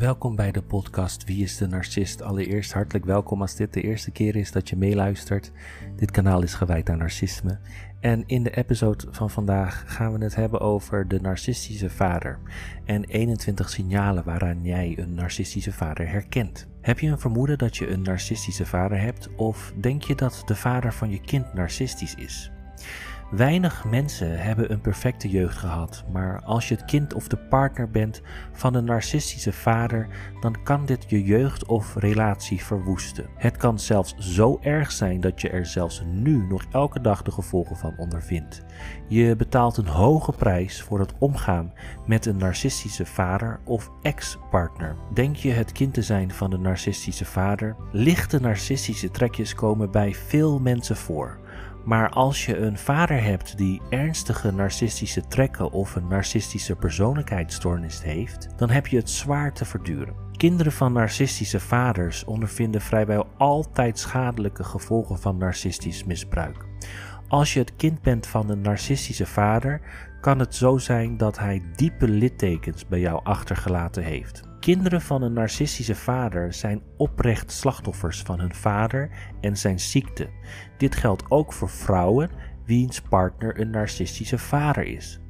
Welkom 0.00 0.36
bij 0.36 0.52
de 0.52 0.62
podcast 0.62 1.24
Wie 1.24 1.42
is 1.42 1.56
de 1.56 1.66
Narcist? 1.66 2.22
Allereerst 2.22 2.72
hartelijk 2.72 3.04
welkom 3.04 3.40
als 3.40 3.54
dit 3.54 3.72
de 3.72 3.80
eerste 3.80 4.10
keer 4.10 4.36
is 4.36 4.52
dat 4.52 4.68
je 4.68 4.76
meeluistert. 4.76 5.52
Dit 5.96 6.10
kanaal 6.10 6.42
is 6.42 6.54
gewijd 6.54 6.90
aan 6.90 6.98
narcisme. 6.98 7.58
En 8.00 8.22
in 8.26 8.42
de 8.42 8.56
episode 8.56 9.06
van 9.10 9.30
vandaag 9.30 9.84
gaan 9.86 10.12
we 10.12 10.24
het 10.24 10.34
hebben 10.34 10.60
over 10.60 11.08
de 11.08 11.20
narcistische 11.20 11.90
vader 11.90 12.38
en 12.84 13.04
21 13.04 13.70
signalen 13.70 14.24
waaraan 14.24 14.62
jij 14.62 14.94
een 14.98 15.14
narcistische 15.14 15.72
vader 15.72 16.08
herkent. 16.08 16.68
Heb 16.80 16.98
je 16.98 17.08
een 17.08 17.20
vermoeden 17.20 17.58
dat 17.58 17.76
je 17.76 17.88
een 17.88 18.02
narcistische 18.02 18.66
vader 18.66 19.00
hebt 19.00 19.28
of 19.36 19.72
denk 19.80 20.02
je 20.02 20.14
dat 20.14 20.42
de 20.46 20.56
vader 20.56 20.92
van 20.92 21.10
je 21.10 21.20
kind 21.20 21.54
narcistisch 21.54 22.14
is? 22.14 22.50
Weinig 23.30 23.84
mensen 23.84 24.38
hebben 24.42 24.72
een 24.72 24.80
perfecte 24.80 25.28
jeugd 25.28 25.56
gehad, 25.56 26.04
maar 26.12 26.42
als 26.44 26.68
je 26.68 26.74
het 26.74 26.84
kind 26.84 27.14
of 27.14 27.28
de 27.28 27.36
partner 27.36 27.90
bent 27.90 28.22
van 28.52 28.74
een 28.74 28.84
narcistische 28.84 29.52
vader, 29.52 30.06
dan 30.40 30.62
kan 30.62 30.86
dit 30.86 31.04
je 31.08 31.22
jeugd 31.22 31.66
of 31.66 31.94
relatie 31.94 32.64
verwoesten. 32.64 33.26
Het 33.36 33.56
kan 33.56 33.78
zelfs 33.78 34.14
zo 34.18 34.58
erg 34.62 34.92
zijn 34.92 35.20
dat 35.20 35.40
je 35.40 35.50
er 35.50 35.66
zelfs 35.66 36.02
nu 36.06 36.46
nog 36.48 36.64
elke 36.70 37.00
dag 37.00 37.22
de 37.22 37.30
gevolgen 37.30 37.76
van 37.76 37.94
ondervindt. 37.96 38.62
Je 39.08 39.36
betaalt 39.36 39.76
een 39.76 39.86
hoge 39.86 40.32
prijs 40.32 40.82
voor 40.82 40.98
het 40.98 41.14
omgaan 41.18 41.72
met 42.06 42.26
een 42.26 42.36
narcistische 42.36 43.06
vader 43.06 43.60
of 43.64 43.90
ex-partner. 44.02 44.96
Denk 45.14 45.36
je 45.36 45.50
het 45.50 45.72
kind 45.72 45.94
te 45.94 46.02
zijn 46.02 46.30
van 46.30 46.52
een 46.52 46.62
narcistische 46.62 47.24
vader? 47.24 47.76
Lichte 47.92 48.40
narcistische 48.40 49.10
trekjes 49.10 49.54
komen 49.54 49.90
bij 49.90 50.14
veel 50.14 50.58
mensen 50.58 50.96
voor. 50.96 51.38
Maar 51.84 52.10
als 52.10 52.46
je 52.46 52.56
een 52.56 52.78
vader 52.78 53.22
hebt 53.22 53.58
die 53.58 53.80
ernstige 53.90 54.52
narcistische 54.52 55.26
trekken 55.26 55.72
of 55.72 55.94
een 55.94 56.08
narcistische 56.08 56.76
persoonlijkheidsstoornis 56.76 58.02
heeft, 58.02 58.48
dan 58.56 58.70
heb 58.70 58.86
je 58.86 58.96
het 58.96 59.10
zwaar 59.10 59.52
te 59.52 59.64
verduren. 59.64 60.14
Kinderen 60.32 60.72
van 60.72 60.92
narcistische 60.92 61.60
vaders 61.60 62.24
ondervinden 62.24 62.80
vrijwel 62.80 63.26
altijd 63.36 63.98
schadelijke 63.98 64.64
gevolgen 64.64 65.18
van 65.18 65.36
narcistisch 65.36 66.04
misbruik. 66.04 66.66
Als 67.28 67.52
je 67.52 67.60
het 67.60 67.76
kind 67.76 68.02
bent 68.02 68.26
van 68.26 68.50
een 68.50 68.60
narcistische 68.60 69.26
vader, 69.26 69.80
kan 70.20 70.38
het 70.38 70.54
zo 70.54 70.78
zijn 70.78 71.16
dat 71.16 71.38
hij 71.38 71.62
diepe 71.76 72.08
littekens 72.08 72.86
bij 72.86 73.00
jou 73.00 73.20
achtergelaten 73.24 74.02
heeft. 74.02 74.49
Kinderen 74.60 75.00
van 75.00 75.22
een 75.22 75.32
narcistische 75.32 75.94
vader 75.94 76.52
zijn 76.52 76.82
oprecht 76.96 77.52
slachtoffers 77.52 78.22
van 78.22 78.40
hun 78.40 78.54
vader 78.54 79.10
en 79.40 79.56
zijn 79.56 79.80
ziekte. 79.80 80.28
Dit 80.76 80.94
geldt 80.94 81.24
ook 81.28 81.52
voor 81.52 81.68
vrouwen 81.68 82.30
wiens 82.64 83.00
partner 83.00 83.60
een 83.60 83.70
narcistische 83.70 84.38
vader 84.38 84.84
is. 84.84 85.20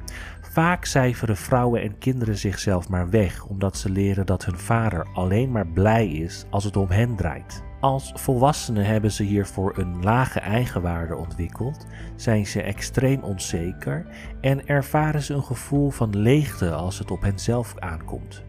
Vaak 0.41 0.84
cijferen 0.84 1.37
vrouwen 1.37 1.83
en 1.83 1.98
kinderen 1.98 2.37
zichzelf 2.37 2.89
maar 2.89 3.11
weg 3.11 3.45
omdat 3.45 3.77
ze 3.77 3.91
leren 3.91 4.27
dat 4.27 4.45
hun 4.45 4.59
vader 4.59 5.06
alleen 5.12 5.50
maar 5.50 5.67
blij 5.67 6.09
is 6.09 6.44
als 6.50 6.65
het 6.65 6.77
om 6.77 6.89
hen 6.91 7.17
draait. 7.17 7.62
Als 7.81 8.12
volwassenen 8.15 8.84
hebben 8.84 9.12
ze 9.12 9.22
hiervoor 9.22 9.78
een 9.78 10.03
lage 10.03 10.41
eigenwaarde 10.41 11.17
ontwikkeld, 11.17 11.87
zijn 12.17 12.47
ze 12.47 12.62
extreem 12.62 13.22
onzeker 13.22 14.06
en 14.41 14.67
ervaren 14.67 15.22
ze 15.22 15.34
een 15.34 15.42
gevoel 15.42 15.91
van 15.91 16.17
leegte 16.19 16.72
als 16.72 16.98
het 16.98 17.11
op 17.11 17.22
henzelf 17.22 17.78
aankomt. 17.78 18.48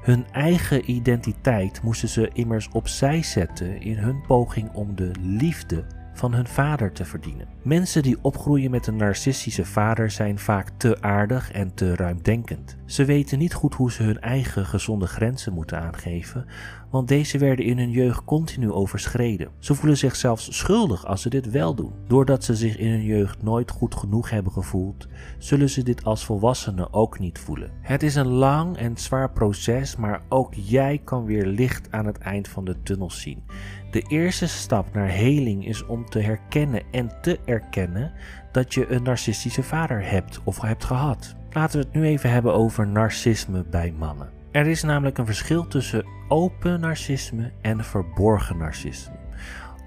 Hun 0.00 0.26
eigen 0.32 0.90
identiteit 0.90 1.82
moesten 1.82 2.08
ze 2.08 2.30
immers 2.32 2.68
opzij 2.68 3.22
zetten 3.22 3.80
in 3.80 3.96
hun 3.96 4.20
poging 4.26 4.72
om 4.72 4.96
de 4.96 5.10
liefde 5.20 5.84
van 6.12 6.34
hun 6.34 6.46
vader 6.46 6.92
te 6.92 7.04
verdienen. 7.04 7.48
Mensen 7.62 8.02
die 8.02 8.18
opgroeien 8.20 8.70
met 8.70 8.86
een 8.86 8.96
narcistische 8.96 9.64
vader 9.64 10.10
zijn 10.10 10.38
vaak 10.38 10.70
te 10.76 10.96
aardig 11.00 11.52
en 11.52 11.74
te 11.74 11.94
ruimdenkend. 11.94 12.76
Ze 12.84 13.04
weten 13.04 13.38
niet 13.38 13.54
goed 13.54 13.74
hoe 13.74 13.92
ze 13.92 14.02
hun 14.02 14.20
eigen 14.20 14.66
gezonde 14.66 15.06
grenzen 15.06 15.52
moeten 15.52 15.80
aangeven, 15.80 16.46
want 16.90 17.08
deze 17.08 17.38
werden 17.38 17.64
in 17.64 17.78
hun 17.78 17.90
jeugd 17.90 18.24
continu 18.24 18.72
overschreden. 18.72 19.50
Ze 19.58 19.74
voelen 19.74 19.96
zich 19.98 20.16
zelfs 20.16 20.56
schuldig 20.58 21.06
als 21.06 21.22
ze 21.22 21.28
dit 21.28 21.50
wel 21.50 21.74
doen. 21.74 21.92
Doordat 22.06 22.44
ze 22.44 22.56
zich 22.56 22.76
in 22.76 22.90
hun 22.90 23.04
jeugd 23.04 23.42
nooit 23.42 23.70
goed 23.70 23.94
genoeg 23.94 24.30
hebben 24.30 24.52
gevoeld, 24.52 25.08
zullen 25.38 25.70
ze 25.70 25.82
dit 25.82 26.04
als 26.04 26.24
volwassenen 26.24 26.92
ook 26.92 27.18
niet 27.18 27.38
voelen. 27.38 27.70
Het 27.80 28.02
is 28.02 28.14
een 28.14 28.28
lang 28.28 28.76
en 28.76 28.96
zwaar 28.96 29.30
proces, 29.30 29.96
maar 29.96 30.22
ook 30.28 30.54
jij 30.54 31.00
kan 31.04 31.24
weer 31.24 31.46
licht 31.46 31.92
aan 31.92 32.06
het 32.06 32.18
eind 32.18 32.48
van 32.48 32.64
de 32.64 32.82
tunnel 32.82 33.10
zien. 33.10 33.42
De 33.90 34.02
eerste 34.02 34.46
stap 34.46 34.92
naar 34.92 35.08
heling 35.08 35.66
is 35.66 35.86
om 35.86 36.04
te 36.04 36.18
herkennen 36.18 36.82
en 36.90 37.10
te 37.20 37.38
erkennen 37.44 38.12
dat 38.52 38.74
je 38.74 38.90
een 38.90 39.02
narcistische 39.02 39.62
vader 39.62 40.10
hebt 40.10 40.40
of 40.44 40.60
hebt 40.60 40.84
gehad. 40.84 41.34
Laten 41.50 41.80
we 41.80 41.84
het 41.84 41.94
nu 41.94 42.04
even 42.04 42.30
hebben 42.30 42.54
over 42.54 42.86
narcisme 42.86 43.64
bij 43.64 43.94
mannen. 43.98 44.30
Er 44.50 44.66
is 44.66 44.82
namelijk 44.82 45.18
een 45.18 45.26
verschil 45.26 45.66
tussen 45.66 46.06
open 46.28 46.80
narcisme 46.80 47.52
en 47.60 47.84
verborgen 47.84 48.56
narcisme. 48.56 49.14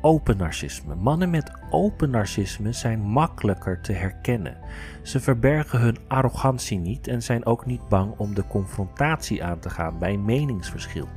Open 0.02 0.38
narcisme. 0.38 0.96
Mannen 0.96 1.30
met 1.30 1.52
open 1.70 2.10
narcisme 2.10 2.74
zijn 2.74 3.02
makkelijker 3.02 3.82
te 3.82 3.94
herkennen. 3.94 4.58
Ze 5.02 5.20
verbergen 5.20 5.80
hun 5.80 5.98
arrogantie 6.08 6.80
niet 6.80 7.08
en 7.08 7.22
zijn 7.22 7.46
ook 7.46 7.66
niet 7.66 7.88
bang 7.90 8.14
om 8.18 8.34
de 8.34 8.48
confrontatie 8.48 9.44
aan 9.44 9.60
te 9.60 9.70
gaan 9.70 10.00
bij 10.00 10.18
meningsverschil. 10.18 11.08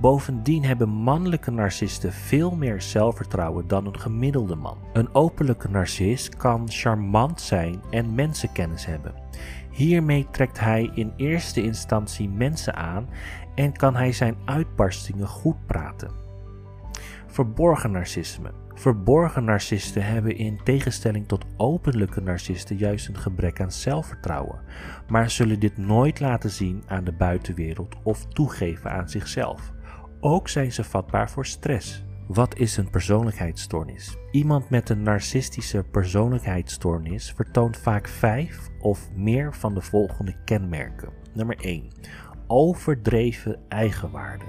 Bovendien 0.00 0.64
hebben 0.64 0.88
mannelijke 0.88 1.50
narcisten 1.50 2.12
veel 2.12 2.56
meer 2.56 2.82
zelfvertrouwen 2.82 3.68
dan 3.68 3.86
een 3.86 4.00
gemiddelde 4.00 4.54
man. 4.54 4.78
Een 4.92 5.14
openlijke 5.14 5.68
narcist 5.68 6.36
kan 6.36 6.70
charmant 6.70 7.40
zijn 7.40 7.82
en 7.90 8.14
mensenkennis 8.14 8.86
hebben. 8.86 9.14
Hiermee 9.70 10.26
trekt 10.30 10.60
hij 10.60 10.90
in 10.94 11.12
eerste 11.16 11.62
instantie 11.62 12.28
mensen 12.28 12.74
aan 12.74 13.08
en 13.54 13.72
kan 13.72 13.96
hij 13.96 14.12
zijn 14.12 14.36
uitbarstingen 14.44 15.28
goed 15.28 15.66
praten. 15.66 16.10
Verborgen 17.26 17.90
narcisme. 17.90 18.50
Verborgen 18.74 19.44
narcisten 19.44 20.06
hebben 20.06 20.36
in 20.36 20.60
tegenstelling 20.64 21.28
tot 21.28 21.44
openlijke 21.56 22.20
narcisten 22.20 22.76
juist 22.76 23.08
een 23.08 23.16
gebrek 23.16 23.60
aan 23.60 23.72
zelfvertrouwen, 23.72 24.60
maar 25.08 25.30
zullen 25.30 25.60
dit 25.60 25.76
nooit 25.76 26.20
laten 26.20 26.50
zien 26.50 26.82
aan 26.86 27.04
de 27.04 27.12
buitenwereld 27.12 27.96
of 28.02 28.26
toegeven 28.26 28.90
aan 28.90 29.08
zichzelf. 29.08 29.73
Ook 30.26 30.48
zijn 30.48 30.72
ze 30.72 30.84
vatbaar 30.84 31.30
voor 31.30 31.46
stress. 31.46 32.04
Wat 32.26 32.58
is 32.58 32.76
een 32.76 32.90
persoonlijkheidsstoornis? 32.90 34.16
Iemand 34.30 34.70
met 34.70 34.88
een 34.88 35.02
narcistische 35.02 35.84
persoonlijkheidsstoornis 35.90 37.32
vertoont 37.32 37.76
vaak 37.76 38.08
vijf 38.08 38.70
of 38.80 39.10
meer 39.14 39.54
van 39.54 39.74
de 39.74 39.80
volgende 39.80 40.36
kenmerken. 40.44 41.12
Nummer 41.32 41.56
1. 41.60 41.88
Overdreven 42.46 43.58
eigenwaarde. 43.68 44.44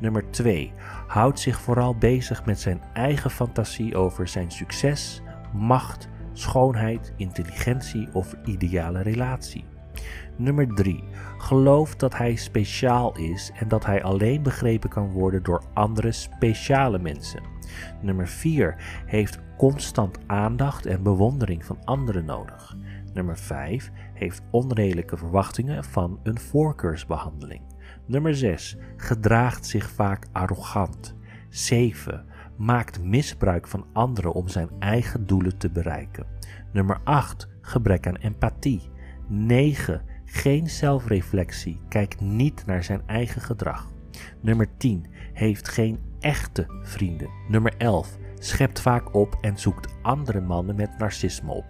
Nummer 0.00 0.30
2. 0.30 0.72
Houdt 1.06 1.40
zich 1.40 1.60
vooral 1.60 1.96
bezig 1.96 2.44
met 2.44 2.60
zijn 2.60 2.80
eigen 2.92 3.30
fantasie 3.30 3.96
over 3.96 4.28
zijn 4.28 4.50
succes, 4.50 5.22
macht, 5.52 6.08
schoonheid, 6.32 7.12
intelligentie 7.16 8.08
of 8.12 8.34
ideale 8.44 9.02
relatie. 9.02 9.64
Nummer 10.36 10.74
3. 10.74 11.04
Gelooft 11.38 12.00
dat 12.00 12.16
hij 12.16 12.34
speciaal 12.34 13.16
is 13.16 13.52
en 13.54 13.68
dat 13.68 13.84
hij 13.84 14.02
alleen 14.02 14.42
begrepen 14.42 14.90
kan 14.90 15.10
worden 15.10 15.42
door 15.42 15.62
andere 15.74 16.12
speciale 16.12 16.98
mensen. 16.98 17.42
Nummer 18.02 18.28
4. 18.28 19.02
Heeft 19.06 19.38
constant 19.56 20.18
aandacht 20.26 20.86
en 20.86 21.02
bewondering 21.02 21.64
van 21.64 21.84
anderen 21.84 22.24
nodig. 22.24 22.76
Nummer 23.14 23.38
5. 23.38 23.90
Heeft 24.14 24.42
onredelijke 24.50 25.16
verwachtingen 25.16 25.84
van 25.84 26.20
een 26.22 26.38
voorkeursbehandeling. 26.38 27.62
Nummer 28.06 28.34
6. 28.34 28.76
Gedraagt 28.96 29.66
zich 29.66 29.90
vaak 29.90 30.26
arrogant. 30.32 31.16
7. 31.48 32.24
Maakt 32.56 33.02
misbruik 33.02 33.66
van 33.68 33.86
anderen 33.92 34.32
om 34.32 34.48
zijn 34.48 34.68
eigen 34.78 35.26
doelen 35.26 35.58
te 35.58 35.70
bereiken. 35.70 36.26
Nummer 36.72 37.00
8. 37.04 37.48
Gebrek 37.60 38.06
aan 38.06 38.16
empathie. 38.16 38.90
9. 39.32 40.02
Geen 40.24 40.70
zelfreflectie, 40.70 41.80
kijkt 41.88 42.20
niet 42.20 42.66
naar 42.66 42.84
zijn 42.84 43.02
eigen 43.06 43.40
gedrag. 43.42 43.90
Nummer 44.40 44.68
10. 44.76 45.06
Heeft 45.32 45.68
geen 45.68 45.98
echte 46.20 46.66
vrienden. 46.82 47.28
Nummer 47.48 47.74
11. 47.78 48.16
Schept 48.38 48.80
vaak 48.80 49.14
op 49.14 49.38
en 49.40 49.58
zoekt 49.58 49.94
andere 50.02 50.40
mannen 50.40 50.76
met 50.76 50.98
narcisme 50.98 51.52
op. 51.52 51.64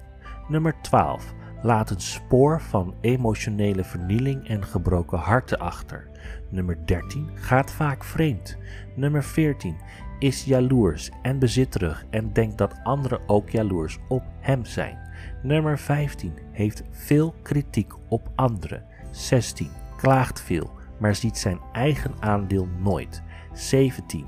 Nummer 0.48 0.74
12. 0.82 1.34
Laat 1.62 1.90
een 1.90 2.00
spoor 2.00 2.60
van 2.60 2.94
emotionele 3.00 3.84
vernieling 3.84 4.48
en 4.48 4.64
gebroken 4.64 5.18
harten 5.18 5.58
achter. 5.58 6.08
Nummer 6.50 6.78
13. 6.86 7.30
Gaat 7.34 7.72
vaak 7.72 8.04
vreemd. 8.04 8.56
Nummer 8.94 9.24
14. 9.24 9.76
Is 10.18 10.44
jaloers 10.44 11.10
en 11.22 11.38
bezitterig 11.38 12.04
en 12.10 12.32
denkt 12.32 12.58
dat 12.58 12.74
anderen 12.82 13.28
ook 13.28 13.50
jaloers 13.50 13.98
op 14.08 14.22
hem 14.40 14.64
zijn. 14.64 15.09
Nummer 15.42 15.78
15 15.78 16.32
heeft 16.52 16.82
veel 16.90 17.34
kritiek 17.42 17.92
op 18.08 18.30
anderen. 18.34 18.84
16 19.10 19.70
klaagt 19.96 20.40
veel, 20.40 20.70
maar 20.98 21.14
ziet 21.14 21.38
zijn 21.38 21.58
eigen 21.72 22.14
aandeel 22.20 22.68
nooit. 22.82 23.22
17 23.52 24.26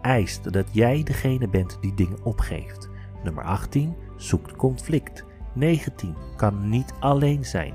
eist 0.00 0.52
dat 0.52 0.66
jij 0.72 1.02
degene 1.02 1.48
bent 1.48 1.78
die 1.80 1.94
dingen 1.94 2.24
opgeeft. 2.24 2.88
Nummer 3.24 3.44
18 3.44 3.96
zoekt 4.16 4.56
conflict. 4.56 5.24
19 5.52 6.14
kan 6.36 6.68
niet 6.68 6.92
alleen 7.00 7.44
zijn. 7.44 7.74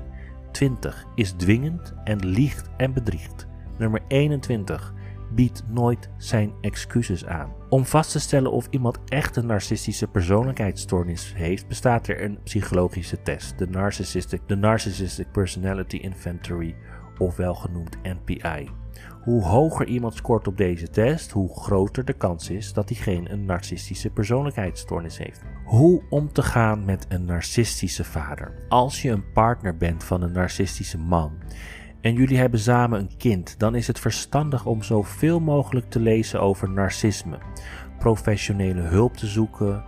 20 0.52 1.04
is 1.14 1.32
dwingend 1.32 1.94
en 2.04 2.26
liegt 2.26 2.70
en 2.76 2.92
bedriegt. 2.92 3.46
Nummer 3.78 4.00
21 4.08 4.94
biedt 5.34 5.62
nooit 5.68 6.10
zijn 6.16 6.52
excuses 6.60 7.26
aan. 7.26 7.52
Om 7.68 7.84
vast 7.84 8.12
te 8.12 8.20
stellen 8.20 8.52
of 8.52 8.66
iemand 8.70 8.98
echt 9.04 9.36
een 9.36 9.46
narcistische 9.46 10.06
persoonlijkheidsstoornis 10.06 11.32
heeft, 11.36 11.68
bestaat 11.68 12.08
er 12.08 12.22
een 12.22 12.38
psychologische 12.42 13.22
test, 13.22 13.58
de 13.58 13.66
Narcissistic, 13.66 14.40
de 14.46 14.56
Narcissistic 14.56 15.30
Personality 15.32 15.96
Inventory, 15.96 16.74
ofwel 17.18 17.54
genoemd 17.54 17.96
NPI. 18.02 18.70
Hoe 19.22 19.42
hoger 19.42 19.86
iemand 19.86 20.14
scoort 20.14 20.46
op 20.46 20.56
deze 20.56 20.88
test, 20.88 21.30
hoe 21.30 21.60
groter 21.60 22.04
de 22.04 22.12
kans 22.12 22.50
is 22.50 22.72
dat 22.72 22.88
diegene 22.88 23.30
een 23.30 23.44
narcistische 23.44 24.10
persoonlijkheidsstoornis 24.10 25.18
heeft. 25.18 25.42
Hoe 25.64 26.02
om 26.10 26.32
te 26.32 26.42
gaan 26.42 26.84
met 26.84 27.06
een 27.08 27.24
narcistische 27.24 28.04
vader. 28.04 28.52
Als 28.68 29.02
je 29.02 29.10
een 29.10 29.32
partner 29.32 29.76
bent 29.76 30.04
van 30.04 30.22
een 30.22 30.32
narcistische 30.32 30.98
man 30.98 31.32
en 32.02 32.14
jullie 32.14 32.38
hebben 32.38 32.60
samen 32.60 33.00
een 33.00 33.16
kind, 33.16 33.58
dan 33.58 33.74
is 33.74 33.86
het 33.86 33.98
verstandig 34.00 34.66
om 34.66 34.82
zoveel 34.82 35.40
mogelijk 35.40 35.90
te 35.90 36.00
lezen 36.00 36.40
over 36.40 36.70
narcisme, 36.70 37.38
professionele 37.98 38.80
hulp 38.80 39.16
te 39.16 39.26
zoeken 39.26 39.84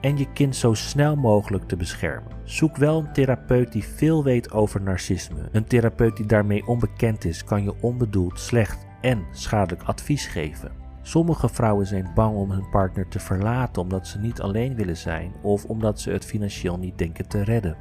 en 0.00 0.18
je 0.18 0.32
kind 0.32 0.56
zo 0.56 0.74
snel 0.74 1.16
mogelijk 1.16 1.64
te 1.64 1.76
beschermen. 1.76 2.32
Zoek 2.44 2.76
wel 2.76 2.98
een 2.98 3.12
therapeut 3.12 3.72
die 3.72 3.84
veel 3.84 4.24
weet 4.24 4.52
over 4.52 4.82
narcisme. 4.82 5.48
Een 5.52 5.64
therapeut 5.64 6.16
die 6.16 6.26
daarmee 6.26 6.66
onbekend 6.66 7.24
is, 7.24 7.44
kan 7.44 7.62
je 7.62 7.74
onbedoeld 7.80 8.40
slecht 8.40 8.86
en 9.00 9.24
schadelijk 9.32 9.82
advies 9.82 10.26
geven. 10.26 10.84
Sommige 11.02 11.48
vrouwen 11.48 11.86
zijn 11.86 12.10
bang 12.14 12.36
om 12.36 12.50
hun 12.50 12.68
partner 12.70 13.08
te 13.08 13.18
verlaten 13.18 13.82
omdat 13.82 14.06
ze 14.06 14.18
niet 14.18 14.40
alleen 14.40 14.74
willen 14.74 14.96
zijn 14.96 15.32
of 15.42 15.64
omdat 15.64 16.00
ze 16.00 16.10
het 16.10 16.24
financieel 16.24 16.78
niet 16.78 16.98
denken 16.98 17.28
te 17.28 17.44
redden. 17.44 17.76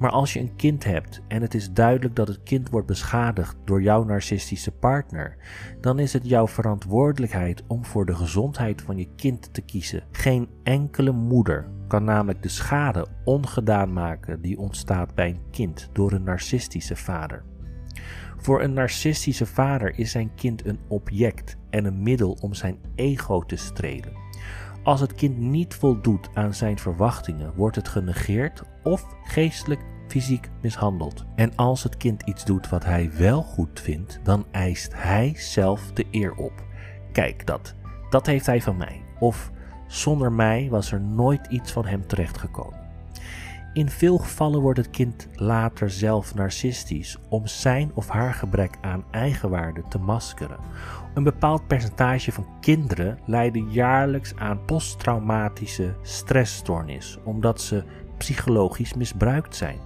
Maar 0.00 0.10
als 0.10 0.32
je 0.32 0.40
een 0.40 0.56
kind 0.56 0.84
hebt 0.84 1.20
en 1.28 1.42
het 1.42 1.54
is 1.54 1.72
duidelijk 1.72 2.16
dat 2.16 2.28
het 2.28 2.42
kind 2.42 2.70
wordt 2.70 2.86
beschadigd 2.86 3.56
door 3.64 3.82
jouw 3.82 4.04
narcistische 4.04 4.70
partner, 4.70 5.36
dan 5.80 5.98
is 5.98 6.12
het 6.12 6.28
jouw 6.28 6.46
verantwoordelijkheid 6.46 7.62
om 7.66 7.84
voor 7.84 8.06
de 8.06 8.14
gezondheid 8.14 8.82
van 8.82 8.96
je 8.96 9.08
kind 9.16 9.54
te 9.54 9.60
kiezen. 9.60 10.02
Geen 10.10 10.48
enkele 10.62 11.12
moeder 11.12 11.68
kan 11.88 12.04
namelijk 12.04 12.42
de 12.42 12.48
schade 12.48 13.06
ongedaan 13.24 13.92
maken 13.92 14.40
die 14.40 14.58
ontstaat 14.58 15.14
bij 15.14 15.28
een 15.28 15.50
kind 15.50 15.88
door 15.92 16.12
een 16.12 16.24
narcistische 16.24 16.96
vader. 16.96 17.44
Voor 18.36 18.62
een 18.62 18.72
narcistische 18.72 19.46
vader 19.46 19.98
is 19.98 20.10
zijn 20.10 20.34
kind 20.34 20.66
een 20.66 20.78
object 20.88 21.56
en 21.70 21.84
een 21.84 22.02
middel 22.02 22.36
om 22.40 22.54
zijn 22.54 22.78
ego 22.94 23.40
te 23.40 23.56
strelen. 23.56 24.29
Als 24.82 25.00
het 25.00 25.14
kind 25.14 25.38
niet 25.38 25.74
voldoet 25.74 26.28
aan 26.34 26.54
zijn 26.54 26.78
verwachtingen, 26.78 27.54
wordt 27.54 27.76
het 27.76 27.88
genegeerd 27.88 28.62
of 28.82 29.06
geestelijk 29.24 29.80
fysiek 30.08 30.50
mishandeld. 30.62 31.24
En 31.34 31.56
als 31.56 31.82
het 31.82 31.96
kind 31.96 32.22
iets 32.22 32.44
doet 32.44 32.68
wat 32.68 32.84
hij 32.84 33.10
wel 33.12 33.42
goed 33.42 33.80
vindt, 33.80 34.20
dan 34.22 34.46
eist 34.50 34.92
hij 34.94 35.32
zelf 35.36 35.92
de 35.92 36.06
eer 36.10 36.34
op. 36.34 36.52
Kijk 37.12 37.46
dat, 37.46 37.74
dat 38.10 38.26
heeft 38.26 38.46
hij 38.46 38.62
van 38.62 38.76
mij. 38.76 39.02
Of 39.18 39.50
zonder 39.86 40.32
mij 40.32 40.68
was 40.70 40.92
er 40.92 41.00
nooit 41.00 41.46
iets 41.46 41.72
van 41.72 41.86
hem 41.86 42.06
terechtgekomen. 42.06 42.79
In 43.72 43.88
veel 43.88 44.18
gevallen 44.18 44.60
wordt 44.60 44.78
het 44.78 44.90
kind 44.90 45.28
later 45.34 45.90
zelf 45.90 46.34
narcistisch 46.34 47.18
om 47.28 47.46
zijn 47.46 47.90
of 47.94 48.08
haar 48.08 48.34
gebrek 48.34 48.78
aan 48.80 49.04
eigenwaarde 49.10 49.82
te 49.88 49.98
maskeren. 49.98 50.58
Een 51.14 51.22
bepaald 51.22 51.66
percentage 51.66 52.32
van 52.32 52.46
kinderen 52.60 53.18
lijden 53.26 53.70
jaarlijks 53.70 54.36
aan 54.36 54.64
posttraumatische 54.64 55.94
stressstoornis 56.02 57.18
omdat 57.24 57.60
ze 57.60 57.84
psychologisch 58.18 58.94
misbruikt 58.94 59.56
zijn. 59.56 59.78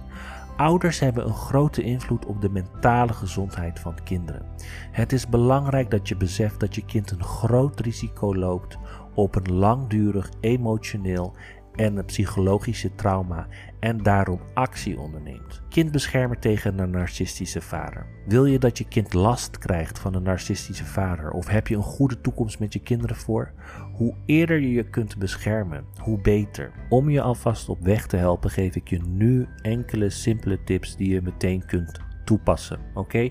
Ouders 0.57 0.99
hebben 0.99 1.25
een 1.25 1.33
grote 1.33 1.81
invloed 1.81 2.25
op 2.25 2.41
de 2.41 2.49
mentale 2.49 3.13
gezondheid 3.13 3.79
van 3.79 4.03
kinderen. 4.03 4.45
Het 4.91 5.13
is 5.13 5.27
belangrijk 5.27 5.91
dat 5.91 6.07
je 6.07 6.15
beseft 6.15 6.59
dat 6.59 6.75
je 6.75 6.85
kind 6.85 7.11
een 7.11 7.23
groot 7.23 7.79
risico 7.79 8.35
loopt 8.35 8.77
op 9.13 9.35
een 9.35 9.53
langdurig 9.53 10.29
emotioneel 10.39 11.33
en 11.75 11.97
een 11.97 12.05
psychologische 12.05 12.95
trauma 12.95 13.47
en 13.79 14.03
daarom 14.03 14.39
actie 14.53 14.99
onderneemt. 14.99 15.61
Kind 15.69 15.91
beschermen 15.91 16.39
tegen 16.39 16.79
een 16.79 16.89
narcistische 16.89 17.61
vader. 17.61 18.05
Wil 18.25 18.45
je 18.45 18.59
dat 18.59 18.77
je 18.77 18.87
kind 18.87 19.13
last 19.13 19.57
krijgt 19.57 19.99
van 19.99 20.13
een 20.13 20.23
narcistische 20.23 20.85
vader 20.85 21.31
of 21.31 21.47
heb 21.47 21.67
je 21.67 21.75
een 21.75 21.81
goede 21.81 22.21
toekomst 22.21 22.59
met 22.59 22.73
je 22.73 22.79
kinderen 22.79 23.15
voor? 23.15 23.51
Hoe 23.93 24.13
eerder 24.25 24.59
je 24.59 24.71
je 24.71 24.89
kunt 24.89 25.17
beschermen, 25.17 25.85
hoe 25.97 26.21
beter. 26.21 26.71
Om 26.89 27.09
je 27.09 27.21
alvast 27.21 27.69
op 27.69 27.81
weg 27.81 28.07
te 28.07 28.17
helpen 28.17 28.49
geef 28.49 28.75
ik 28.75 28.89
je 28.89 28.99
nu 29.07 29.47
enkele 29.61 30.09
simpele 30.09 30.63
tips 30.63 30.95
die 30.95 31.09
je 31.09 31.21
meteen 31.21 31.65
kunt 31.65 31.99
toepassen. 32.25 32.79
Oké? 32.93 33.29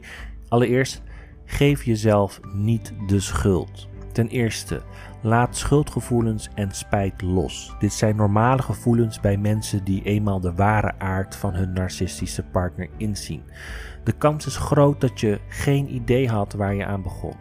Allereerst, 0.49 1.03
geef 1.45 1.83
jezelf 1.83 2.41
niet 2.55 2.93
de 3.07 3.21
schuld. 3.21 3.89
Ten 4.13 4.29
eerste, 4.29 4.83
laat 5.25 5.57
schuldgevoelens 5.57 6.49
en 6.55 6.71
spijt 6.71 7.23
los. 7.23 7.75
Dit 7.79 7.93
zijn 7.93 8.17
normale 8.17 8.63
gevoelens 8.63 9.21
bij 9.21 9.37
mensen 9.37 9.85
die 9.85 10.03
eenmaal 10.03 10.41
de 10.41 10.55
ware 10.55 10.95
aard 10.99 11.37
van 11.37 11.55
hun 11.55 11.73
narcistische 11.73 12.43
partner 12.43 12.89
inzien. 12.97 13.43
De 14.05 14.13
kans 14.13 14.47
is 14.47 14.57
groot 14.57 15.01
dat 15.01 15.21
je 15.21 15.41
geen 15.49 15.95
idee 15.95 16.29
had 16.29 16.53
waar 16.53 16.75
je 16.75 16.87
aan 16.87 17.03
begon. 17.03 17.35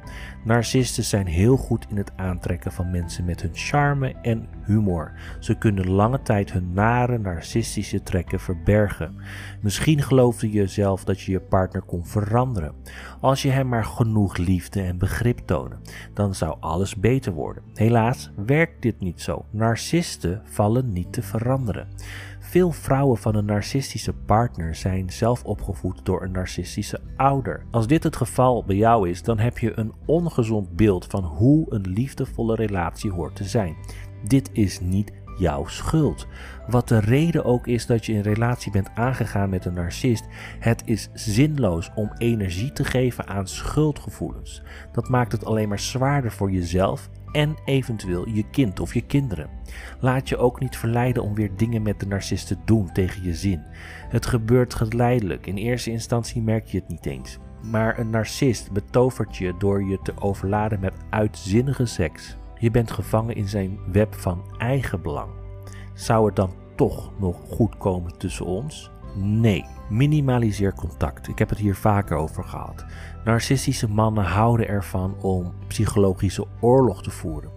Narcisten 0.44 1.04
zijn 1.04 1.26
heel 1.26 1.58
goed 1.58 1.86
in 1.90 1.98
het 1.98 2.12
aantrekken 2.16 2.72
van 2.72 2.92
mensen 2.92 3.26
met 3.26 3.42
hun 3.42 3.52
charme 3.54 4.16
en 4.22 4.48
humor. 4.66 5.12
Ze 5.40 5.56
kunnen 5.56 5.90
lange 5.90 6.22
tijd 6.22 6.52
hun 6.52 6.74
nare 6.74 7.18
narcistische 7.18 8.04
trekken 8.04 8.40
verbergen. 8.40 9.16
Misschien 9.62 10.02
geloofde 10.02 10.52
je 10.52 10.68
zelf 10.68 11.04
dat 11.04 11.22
je 11.22 11.32
je 11.32 11.40
partner 11.40 11.82
kon 11.82 12.06
veranderen. 12.06 12.74
Als 13.22 13.42
je 13.42 13.50
hem 13.50 13.68
maar 13.68 13.86
genoeg 13.86 14.38
liefde 14.38 14.82
en 14.82 14.98
begrip 14.98 15.40
tonen, 15.46 15.80
dan 16.14 16.36
zou 16.36 16.58
alles 16.60 16.96
beter 16.96 17.34
worden. 17.34 17.64
Helaas 17.74 18.32
werkt 18.36 18.82
dit 18.82 19.00
niet 19.00 19.22
zo. 19.22 19.46
Narcisten 19.50 20.42
vallen 20.44 20.94
niet 20.94 21.14
te 21.14 21.22
veranderen. 21.22 21.88
Veel 22.40 22.72
vrouwen 22.72 23.18
van 23.18 23.36
een 23.36 23.46
narcistische 23.46 24.14
partner 24.14 24.76
zijn 24.76 25.10
zelf 25.12 25.44
opgevoed 25.44 26.06
door 26.06 26.24
een 26.24 26.32
narcistische 26.32 27.00
ouder. 27.18 27.66
Als 27.72 27.88
dit 27.88 28.04
het 28.04 28.16
geval 28.16 28.64
bij 28.66 28.76
jou 28.76 29.10
is, 29.10 29.24
dan 29.24 29.40
heb 29.40 29.58
je 29.58 29.80
een 29.80 29.94
ongezond 30.06 30.76
beeld 30.76 31.06
van 31.06 31.24
hoe 31.24 31.66
een 31.70 31.88
liefdevolle 31.88 32.56
relatie 32.56 33.12
hoort 33.12 33.36
te 33.36 33.44
zijn. 33.44 33.76
Dit 34.28 34.50
is 34.52 34.80
niet 34.80 35.12
jouw 35.38 35.66
schuld. 35.66 36.28
Wat 36.68 36.88
de 36.88 37.00
reden 37.00 37.46
ook 37.46 37.68
is 37.68 37.86
dat 37.86 38.06
je 38.06 38.14
in 38.14 38.22
relatie 38.22 38.72
bent 38.72 38.90
aangegaan 38.96 39.50
met 39.50 39.66
een 39.66 39.74
narcist, 39.74 40.26
het 40.60 40.82
is 40.86 41.10
zinloos 41.14 41.92
om 41.96 42.12
energie 42.18 42.72
te 42.72 42.84
geven 42.84 43.28
aan 43.28 43.48
schuldgevoelens. 43.48 44.64
Dat 44.92 45.10
maakt 45.10 45.32
het 45.32 45.46
alleen 45.46 45.70
maar 45.70 45.80
zwaarder 45.80 46.32
voor 46.32 46.52
jezelf 46.52 47.10
en 47.34 47.56
eventueel 47.66 48.28
je 48.30 48.44
kind 48.50 48.80
of 48.80 48.94
je 48.94 49.02
kinderen. 49.02 49.50
Laat 50.00 50.30
je 50.30 50.38
ook 50.38 50.60
niet 50.60 50.78
verleiden 50.78 51.24
om 51.24 51.36
weer 51.36 51.56
dingen 51.56 51.82
met 51.82 52.00
de 52.00 52.06
narcist 52.06 52.48
te 52.48 52.58
doen 52.66 52.92
tegen 52.92 53.24
je 53.24 53.34
zin. 53.34 53.62
Het 54.10 54.26
gebeurt 54.26 54.74
geleidelijk. 54.74 55.48
In 55.48 55.56
eerste 55.56 55.92
instantie 55.92 56.42
merk 56.42 56.68
je 56.68 56.80
het 56.80 56.88
niet 56.88 57.06
eens. 57.06 57.38
Maar 57.62 58.00
een 58.00 58.10
narcist 58.10 58.72
betovert 58.72 59.38
je 59.38 59.54
door 59.58 59.84
je 59.84 60.00
te 60.04 60.14
overladen 60.20 60.80
met 60.80 60.94
uitzinnige 61.10 61.86
seks. 61.86 62.38
Je 62.60 62.72
bent 62.72 62.92
gevangen 62.92 63.36
in 63.36 63.48
zijn 63.48 63.80
web 63.92 64.16
van 64.16 64.44
eigen 64.58 65.02
belang. 65.02 65.32
Zou 65.94 66.26
het 66.26 66.36
dan 66.36 66.54
toch 66.76 67.20
nog 67.20 67.38
goed 67.50 67.78
komen 67.78 68.18
tussen 68.18 68.46
ons? 68.46 68.93
Nee, 69.16 69.66
minimaliseer 69.90 70.74
contact. 70.74 71.28
Ik 71.28 71.40
heb 71.40 71.50
het 71.50 71.58
hier 71.58 71.76
vaker 71.76 72.18
over 72.18 72.44
gehad. 72.44 72.86
Narcistische 73.24 73.90
mannen 73.90 74.24
houden 74.24 74.68
ervan 74.68 75.16
om 75.22 75.54
psychologische 75.68 76.48
oorlog 76.60 77.04
te 77.04 77.12
voeren. 77.12 77.52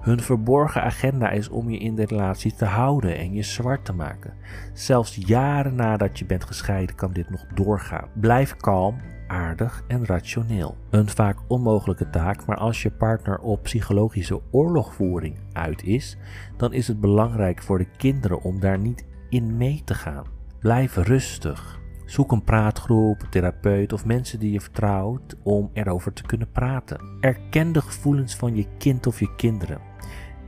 Hun 0.00 0.20
verborgen 0.20 0.82
agenda 0.82 1.30
is 1.30 1.48
om 1.48 1.70
je 1.70 1.78
in 1.78 1.94
de 1.94 2.04
relatie 2.04 2.54
te 2.54 2.64
houden 2.64 3.16
en 3.16 3.32
je 3.32 3.42
zwart 3.42 3.84
te 3.84 3.92
maken. 3.92 4.34
Zelfs 4.72 5.14
jaren 5.14 5.74
nadat 5.74 6.18
je 6.18 6.24
bent 6.24 6.44
gescheiden 6.44 6.96
kan 6.96 7.12
dit 7.12 7.30
nog 7.30 7.46
doorgaan. 7.54 8.08
Blijf 8.14 8.56
kalm, 8.56 9.00
aardig 9.26 9.84
en 9.88 10.06
rationeel. 10.06 10.76
Een 10.90 11.08
vaak 11.08 11.38
onmogelijke 11.46 12.10
taak, 12.10 12.46
maar 12.46 12.56
als 12.56 12.82
je 12.82 12.90
partner 12.90 13.38
op 13.38 13.62
psychologische 13.62 14.40
oorlogvoering 14.50 15.38
uit 15.52 15.82
is, 15.82 16.16
dan 16.56 16.72
is 16.72 16.88
het 16.88 17.00
belangrijk 17.00 17.62
voor 17.62 17.78
de 17.78 17.88
kinderen 17.96 18.42
om 18.42 18.60
daar 18.60 18.78
niet 18.78 19.06
in 19.28 19.56
mee 19.56 19.82
te 19.84 19.94
gaan. 19.94 20.39
Blijf 20.60 20.96
rustig. 20.96 21.80
Zoek 22.04 22.32
een 22.32 22.44
praatgroep, 22.44 23.26
therapeut 23.30 23.92
of 23.92 24.04
mensen 24.04 24.38
die 24.38 24.52
je 24.52 24.60
vertrouwt 24.60 25.36
om 25.42 25.70
erover 25.72 26.12
te 26.12 26.22
kunnen 26.22 26.50
praten. 26.50 27.00
Erken 27.20 27.72
de 27.72 27.80
gevoelens 27.80 28.34
van 28.34 28.56
je 28.56 28.66
kind 28.78 29.06
of 29.06 29.20
je 29.20 29.34
kinderen. 29.36 29.80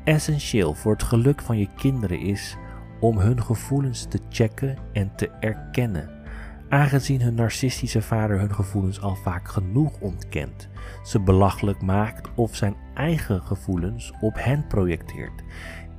Essentieel 0.05 0.75
voor 0.75 0.93
het 0.93 1.03
geluk 1.03 1.41
van 1.41 1.59
je 1.59 1.69
kinderen 1.77 2.21
is 2.21 2.57
om 3.01 3.19
hun 3.19 3.43
gevoelens 3.43 4.05
te 4.05 4.19
checken 4.29 4.79
en 4.93 5.13
te 5.17 5.29
erkennen. 5.41 6.11
Aangezien 6.69 7.23
hun 7.23 7.35
narcistische 7.35 8.03
vader 8.03 8.39
hun 8.39 8.55
gevoelens 8.55 9.01
al 9.01 9.15
vaak 9.15 9.49
genoeg 9.49 10.01
ontkent, 10.01 10.69
ze 11.05 11.21
belachelijk 11.21 11.83
maakt 11.83 12.29
of 12.35 12.57
zijn 12.57 12.77
eigen 12.95 13.43
gevoelens 13.43 14.13
op 14.21 14.35
hen 14.35 14.67
projecteert, 14.67 15.43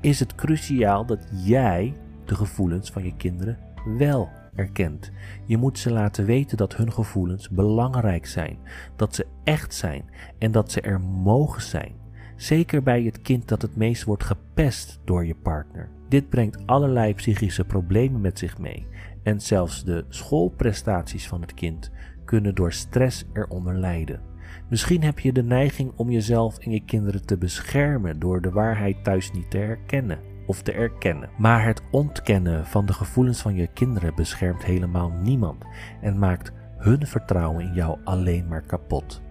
is 0.02 0.20
het 0.20 0.36
cruciaal 0.36 1.06
dat 1.06 1.28
jij 1.32 1.94
de 2.26 2.36
gevoelens 2.36 2.92
van 2.92 3.04
je 3.04 3.16
kinderen 3.16 3.72
wel 3.86 4.30
erkent. 4.56 5.12
Je 5.46 5.58
moet 5.58 5.80
ze 5.80 5.92
laten 5.92 6.26
weten 6.26 6.58
dat 6.58 6.76
hun 6.76 6.92
gevoelens 6.92 7.50
belangrijk 7.50 8.26
zijn, 8.26 8.58
dat 8.96 9.16
ze 9.16 9.26
echt 9.44 9.74
zijn 9.74 10.10
en 10.38 10.52
dat 10.52 10.72
ze 10.72 10.82
er 10.82 11.02
mogen 11.02 11.62
zijn. 11.62 12.02
Zeker 12.36 12.84
bij 12.84 13.04
het 13.04 13.22
kind 13.22 13.48
dat 13.48 13.62
het 13.62 13.76
meest 13.76 14.04
wordt 14.04 14.24
gepest 14.24 15.00
door 15.04 15.26
je 15.26 15.36
partner. 15.36 15.90
Dit 16.10 16.30
brengt 16.30 16.68
allerlei 16.68 17.14
psychische 17.14 17.66
problemen 17.66 18.22
met 18.22 18.40
zich 18.40 18.58
mee 18.58 18.88
en 19.24 19.42
zelfs 19.42 19.84
de 19.84 20.06
schoolprestaties 20.10 21.28
van 21.28 21.42
het 21.42 21.54
kind 21.54 21.92
kunnen 22.26 22.56
door 22.56 22.74
stress 22.74 23.26
eronder 23.34 23.76
lijden. 23.76 24.22
Misschien 24.70 25.04
heb 25.04 25.20
je 25.20 25.34
de 25.34 25.44
neiging 25.44 25.92
om 25.96 26.12
jezelf 26.12 26.58
en 26.58 26.72
je 26.72 26.86
kinderen 26.86 27.26
te 27.26 27.38
beschermen 27.38 28.20
door 28.20 28.42
de 28.42 28.52
waarheid 28.52 29.04
thuis 29.04 29.32
niet 29.32 29.52
te 29.52 29.58
herkennen 29.58 30.33
of 30.46 30.62
te 30.62 30.72
erkennen. 30.72 31.30
Maar 31.38 31.66
het 31.66 31.82
ontkennen 31.92 32.66
van 32.66 32.86
de 32.86 32.94
gevoelens 32.94 33.42
van 33.42 33.56
je 33.56 33.68
kinderen 33.68 34.16
beschermt 34.16 34.64
helemaal 34.64 35.10
niemand 35.10 35.64
en 36.02 36.20
maakt 36.20 36.52
hun 36.78 37.08
vertrouwen 37.08 37.66
in 37.66 37.74
jou 37.74 37.98
alleen 38.04 38.48
maar 38.48 38.62
kapot. 38.62 39.22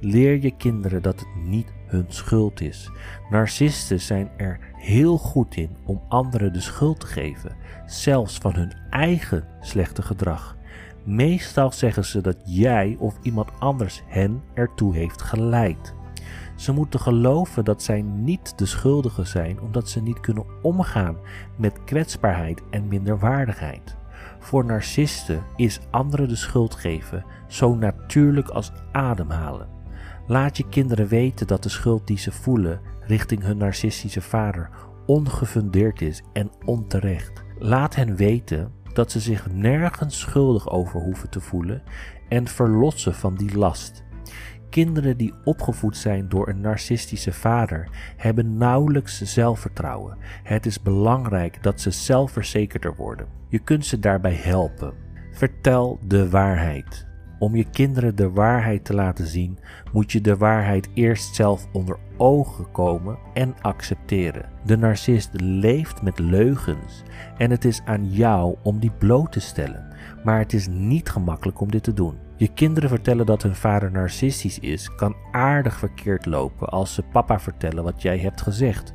Leer 0.00 0.42
je 0.42 0.56
kinderen 0.56 1.02
dat 1.02 1.20
het 1.20 1.44
niet 1.44 1.72
hun 1.86 2.06
schuld 2.08 2.60
is. 2.60 2.90
Narcisten 3.30 4.00
zijn 4.00 4.30
er 4.36 4.58
heel 4.76 5.18
goed 5.18 5.56
in 5.56 5.76
om 5.84 6.02
anderen 6.08 6.52
de 6.52 6.60
schuld 6.60 7.00
te 7.00 7.06
geven, 7.06 7.56
zelfs 7.86 8.38
van 8.38 8.54
hun 8.54 8.72
eigen 8.90 9.44
slechte 9.60 10.02
gedrag. 10.02 10.56
Meestal 11.04 11.72
zeggen 11.72 12.04
ze 12.04 12.20
dat 12.20 12.36
jij 12.44 12.96
of 12.98 13.14
iemand 13.22 13.50
anders 13.58 14.02
hen 14.06 14.42
ertoe 14.54 14.94
heeft 14.94 15.22
geleid. 15.22 15.94
Ze 16.62 16.72
moeten 16.72 17.00
geloven 17.00 17.64
dat 17.64 17.82
zij 17.82 18.02
niet 18.02 18.58
de 18.58 18.66
schuldigen 18.66 19.26
zijn 19.26 19.60
omdat 19.60 19.88
ze 19.88 20.02
niet 20.02 20.20
kunnen 20.20 20.44
omgaan 20.62 21.16
met 21.56 21.84
kwetsbaarheid 21.84 22.62
en 22.70 22.88
minderwaardigheid. 22.88 23.96
Voor 24.38 24.64
narcisten 24.64 25.42
is 25.56 25.80
anderen 25.90 26.28
de 26.28 26.36
schuld 26.36 26.74
geven 26.74 27.24
zo 27.48 27.74
natuurlijk 27.74 28.48
als 28.48 28.72
ademhalen. 28.92 29.68
Laat 30.26 30.56
je 30.56 30.68
kinderen 30.68 31.06
weten 31.06 31.46
dat 31.46 31.62
de 31.62 31.68
schuld 31.68 32.06
die 32.06 32.18
ze 32.18 32.32
voelen 32.32 32.80
richting 33.00 33.42
hun 33.42 33.56
narcistische 33.56 34.20
vader 34.20 34.70
ongefundeerd 35.06 36.00
is 36.00 36.22
en 36.32 36.50
onterecht. 36.64 37.44
Laat 37.58 37.94
hen 37.94 38.16
weten 38.16 38.72
dat 38.92 39.10
ze 39.10 39.20
zich 39.20 39.52
nergens 39.52 40.18
schuldig 40.18 40.70
over 40.70 41.00
hoeven 41.00 41.30
te 41.30 41.40
voelen 41.40 41.82
en 42.28 42.46
verlossen 42.48 43.14
van 43.14 43.34
die 43.34 43.58
last. 43.58 44.04
Kinderen 44.72 45.16
die 45.16 45.34
opgevoed 45.44 45.96
zijn 45.96 46.28
door 46.28 46.48
een 46.48 46.60
narcistische 46.60 47.32
vader 47.32 47.88
hebben 48.16 48.56
nauwelijks 48.56 49.22
zelfvertrouwen. 49.22 50.18
Het 50.42 50.66
is 50.66 50.82
belangrijk 50.82 51.62
dat 51.62 51.80
ze 51.80 51.90
zelfverzekerder 51.90 52.94
worden. 52.94 53.26
Je 53.48 53.58
kunt 53.58 53.86
ze 53.86 53.98
daarbij 53.98 54.34
helpen. 54.34 54.92
Vertel 55.32 55.98
de 56.06 56.30
waarheid. 56.30 57.06
Om 57.38 57.56
je 57.56 57.70
kinderen 57.70 58.16
de 58.16 58.30
waarheid 58.30 58.84
te 58.84 58.94
laten 58.94 59.26
zien, 59.26 59.58
moet 59.92 60.12
je 60.12 60.20
de 60.20 60.36
waarheid 60.36 60.88
eerst 60.94 61.34
zelf 61.34 61.68
onder 61.72 61.98
ogen 62.16 62.70
komen 62.70 63.18
en 63.34 63.54
accepteren. 63.60 64.48
De 64.64 64.76
narcist 64.76 65.30
leeft 65.40 66.02
met 66.02 66.18
leugens 66.18 67.02
en 67.38 67.50
het 67.50 67.64
is 67.64 67.80
aan 67.84 68.12
jou 68.12 68.56
om 68.62 68.78
die 68.78 68.92
bloot 68.98 69.32
te 69.32 69.40
stellen. 69.40 69.86
Maar 70.24 70.38
het 70.38 70.52
is 70.52 70.68
niet 70.68 71.10
gemakkelijk 71.10 71.60
om 71.60 71.70
dit 71.70 71.82
te 71.82 71.94
doen. 71.94 72.21
Je 72.36 72.52
kinderen 72.54 72.88
vertellen 72.88 73.26
dat 73.26 73.42
hun 73.42 73.54
vader 73.54 73.90
narcistisch 73.90 74.58
is, 74.58 74.94
kan 74.94 75.16
aardig 75.32 75.78
verkeerd 75.78 76.26
lopen 76.26 76.68
als 76.68 76.94
ze 76.94 77.02
papa 77.02 77.40
vertellen 77.40 77.84
wat 77.84 78.02
jij 78.02 78.18
hebt 78.18 78.40
gezegd. 78.40 78.94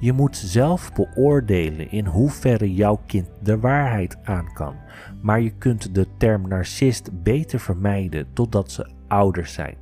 Je 0.00 0.12
moet 0.12 0.36
zelf 0.36 0.92
beoordelen 0.92 1.90
in 1.90 2.06
hoeverre 2.06 2.74
jouw 2.74 3.00
kind 3.06 3.28
de 3.42 3.58
waarheid 3.58 4.16
aan 4.24 4.52
kan, 4.52 4.74
maar 5.22 5.40
je 5.40 5.50
kunt 5.50 5.94
de 5.94 6.06
term 6.16 6.48
narcist 6.48 7.22
beter 7.22 7.60
vermijden 7.60 8.26
totdat 8.32 8.70
ze 8.70 8.90
ouder 9.08 9.46
zijn. 9.46 9.76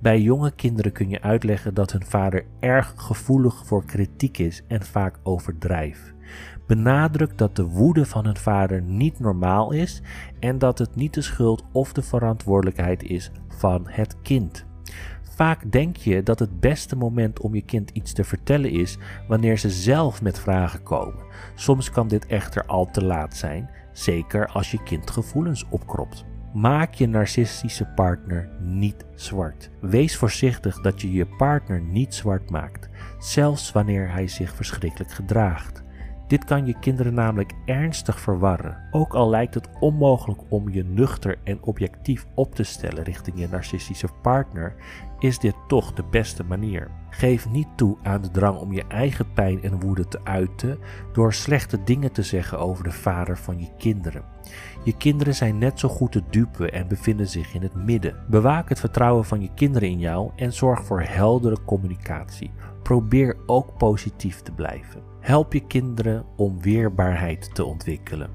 Bij 0.00 0.20
jonge 0.20 0.50
kinderen 0.50 0.92
kun 0.92 1.08
je 1.08 1.22
uitleggen 1.22 1.74
dat 1.74 1.92
hun 1.92 2.04
vader 2.06 2.44
erg 2.60 2.94
gevoelig 2.96 3.66
voor 3.66 3.84
kritiek 3.84 4.38
is 4.38 4.62
en 4.68 4.82
vaak 4.82 5.18
overdrijft. 5.22 6.14
Benadruk 6.66 7.38
dat 7.38 7.56
de 7.56 7.64
woede 7.64 8.06
van 8.06 8.24
hun 8.24 8.36
vader 8.36 8.82
niet 8.82 9.20
normaal 9.20 9.72
is 9.72 10.02
en 10.40 10.58
dat 10.58 10.78
het 10.78 10.94
niet 10.94 11.14
de 11.14 11.22
schuld 11.22 11.64
of 11.72 11.92
de 11.92 12.02
verantwoordelijkheid 12.02 13.02
is 13.02 13.30
van 13.48 13.82
het 13.88 14.16
kind. 14.22 14.64
Vaak 15.22 15.72
denk 15.72 15.96
je 15.96 16.22
dat 16.22 16.38
het 16.38 16.60
beste 16.60 16.96
moment 16.96 17.40
om 17.40 17.54
je 17.54 17.62
kind 17.62 17.90
iets 17.90 18.12
te 18.12 18.24
vertellen 18.24 18.70
is 18.70 18.98
wanneer 19.28 19.58
ze 19.58 19.70
zelf 19.70 20.22
met 20.22 20.38
vragen 20.38 20.82
komen. 20.82 21.24
Soms 21.54 21.90
kan 21.90 22.08
dit 22.08 22.26
echter 22.26 22.66
al 22.66 22.90
te 22.90 23.04
laat 23.04 23.36
zijn, 23.36 23.70
zeker 23.92 24.46
als 24.46 24.70
je 24.70 24.82
kind 24.82 25.10
gevoelens 25.10 25.64
opkropt. 25.70 26.24
Maak 26.54 26.94
je 26.94 27.08
narcistische 27.08 27.84
partner 27.84 28.48
niet 28.60 29.06
zwart. 29.14 29.70
Wees 29.80 30.16
voorzichtig 30.16 30.80
dat 30.80 31.00
je 31.00 31.12
je 31.12 31.26
partner 31.26 31.80
niet 31.80 32.14
zwart 32.14 32.50
maakt, 32.50 32.88
zelfs 33.18 33.72
wanneer 33.72 34.12
hij 34.12 34.28
zich 34.28 34.54
verschrikkelijk 34.54 35.12
gedraagt. 35.12 35.84
Dit 36.26 36.44
kan 36.44 36.66
je 36.66 36.78
kinderen 36.78 37.14
namelijk 37.14 37.52
ernstig 37.64 38.20
verwarren. 38.20 38.88
Ook 38.90 39.14
al 39.14 39.30
lijkt 39.30 39.54
het 39.54 39.68
onmogelijk 39.80 40.40
om 40.48 40.68
je 40.68 40.84
nuchter 40.84 41.38
en 41.44 41.62
objectief 41.62 42.26
op 42.34 42.54
te 42.54 42.62
stellen 42.62 43.04
richting 43.04 43.38
je 43.38 43.48
narcistische 43.48 44.08
partner, 44.22 44.74
is 45.18 45.38
dit 45.38 45.54
toch 45.68 45.92
de 45.92 46.04
beste 46.10 46.44
manier. 46.44 46.90
Geef 47.10 47.48
niet 47.48 47.68
toe 47.76 47.96
aan 48.02 48.22
de 48.22 48.30
drang 48.30 48.58
om 48.58 48.72
je 48.72 48.84
eigen 48.88 49.32
pijn 49.32 49.62
en 49.62 49.80
woede 49.80 50.08
te 50.08 50.20
uiten 50.24 50.78
door 51.12 51.32
slechte 51.32 51.82
dingen 51.82 52.12
te 52.12 52.22
zeggen 52.22 52.58
over 52.58 52.84
de 52.84 52.92
vader 52.92 53.38
van 53.38 53.60
je 53.60 53.68
kinderen. 53.78 54.22
Je 54.84 54.96
kinderen 54.96 55.34
zijn 55.34 55.58
net 55.58 55.80
zo 55.80 55.88
goed 55.88 56.12
te 56.12 56.22
dupe 56.30 56.70
en 56.70 56.88
bevinden 56.88 57.28
zich 57.28 57.54
in 57.54 57.62
het 57.62 57.74
midden. 57.74 58.16
Bewaak 58.28 58.68
het 58.68 58.80
vertrouwen 58.80 59.24
van 59.24 59.40
je 59.40 59.50
kinderen 59.54 59.88
in 59.88 59.98
jou 59.98 60.30
en 60.36 60.52
zorg 60.52 60.84
voor 60.84 61.02
heldere 61.02 61.64
communicatie. 61.64 62.52
Probeer 62.86 63.36
ook 63.46 63.78
positief 63.78 64.40
te 64.40 64.52
blijven. 64.52 65.02
Help 65.20 65.52
je 65.52 65.66
kinderen 65.66 66.24
om 66.36 66.60
weerbaarheid 66.60 67.54
te 67.54 67.64
ontwikkelen. 67.64 68.30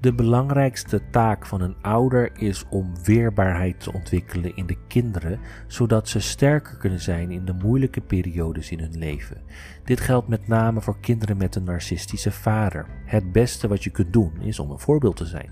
De 0.00 0.14
belangrijkste 0.14 1.10
taak 1.10 1.46
van 1.46 1.60
een 1.60 1.76
ouder 1.82 2.30
is 2.38 2.64
om 2.70 2.92
weerbaarheid 3.04 3.80
te 3.80 3.92
ontwikkelen 3.92 4.56
in 4.56 4.66
de 4.66 4.76
kinderen, 4.88 5.40
zodat 5.66 6.08
ze 6.08 6.20
sterker 6.20 6.76
kunnen 6.76 7.00
zijn 7.00 7.30
in 7.30 7.44
de 7.44 7.52
moeilijke 7.52 8.00
periodes 8.00 8.70
in 8.70 8.80
hun 8.80 8.98
leven. 8.98 9.42
Dit 9.84 10.00
geldt 10.00 10.28
met 10.28 10.48
name 10.48 10.80
voor 10.80 11.00
kinderen 11.00 11.36
met 11.36 11.54
een 11.54 11.64
narcistische 11.64 12.32
vader. 12.32 12.86
Het 13.04 13.32
beste 13.32 13.68
wat 13.68 13.84
je 13.84 13.90
kunt 13.90 14.12
doen 14.12 14.40
is 14.40 14.58
om 14.58 14.70
een 14.70 14.78
voorbeeld 14.78 15.16
te 15.16 15.26
zijn. 15.26 15.50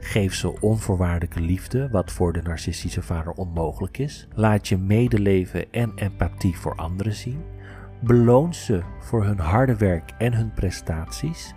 Geef 0.00 0.34
ze 0.34 0.60
onvoorwaardelijke 0.60 1.40
liefde, 1.40 1.88
wat 1.90 2.12
voor 2.12 2.32
de 2.32 2.42
narcistische 2.42 3.02
vader 3.02 3.32
onmogelijk 3.32 3.98
is. 3.98 4.28
Laat 4.34 4.68
je 4.68 4.76
medeleven 4.76 5.72
en 5.72 5.92
empathie 5.94 6.56
voor 6.56 6.74
anderen 6.74 7.14
zien. 7.14 7.60
Beloon 8.04 8.54
ze 8.54 8.82
voor 9.00 9.24
hun 9.24 9.38
harde 9.38 9.76
werk 9.76 10.12
en 10.18 10.34
hun 10.34 10.52
prestaties. 10.54 11.54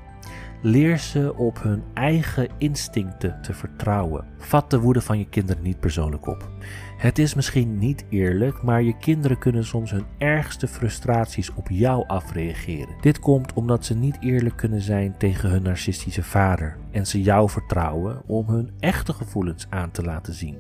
Leer 0.62 0.98
ze 0.98 1.36
op 1.36 1.64
hun 1.64 1.84
eigen 1.94 2.48
instincten 2.58 3.42
te 3.42 3.54
vertrouwen. 3.54 4.26
Vat 4.38 4.70
de 4.70 4.80
woede 4.80 5.02
van 5.02 5.18
je 5.18 5.30
kinderen 5.30 5.64
niet 5.64 5.80
persoonlijk 5.80 6.28
op. 6.28 6.50
Het 6.98 7.20
is 7.20 7.34
misschien 7.34 7.78
niet 7.78 8.06
eerlijk, 8.10 8.62
maar 8.62 8.82
je 8.82 8.98
kinderen 8.98 9.38
kunnen 9.38 9.66
soms 9.66 9.92
hun 9.92 10.06
ergste 10.18 10.68
frustraties 10.68 11.54
op 11.54 11.70
jou 11.70 12.08
afreageren. 12.08 12.96
Dit 13.02 13.20
komt 13.20 13.54
omdat 13.54 13.86
ze 13.86 13.96
niet 13.96 14.18
eerlijk 14.20 14.58
kunnen 14.58 14.82
zijn 14.82 15.18
tegen 15.18 15.50
hun 15.50 15.64
narcistische 15.64 16.24
vader 16.24 16.78
en 16.92 17.08
ze 17.08 17.22
jou 17.22 17.50
vertrouwen 17.50 18.22
om 18.26 18.48
hun 18.48 18.72
echte 18.80 19.14
gevoelens 19.14 19.68
aan 19.70 19.92
te 19.92 20.04
laten 20.04 20.34
zien. 20.34 20.58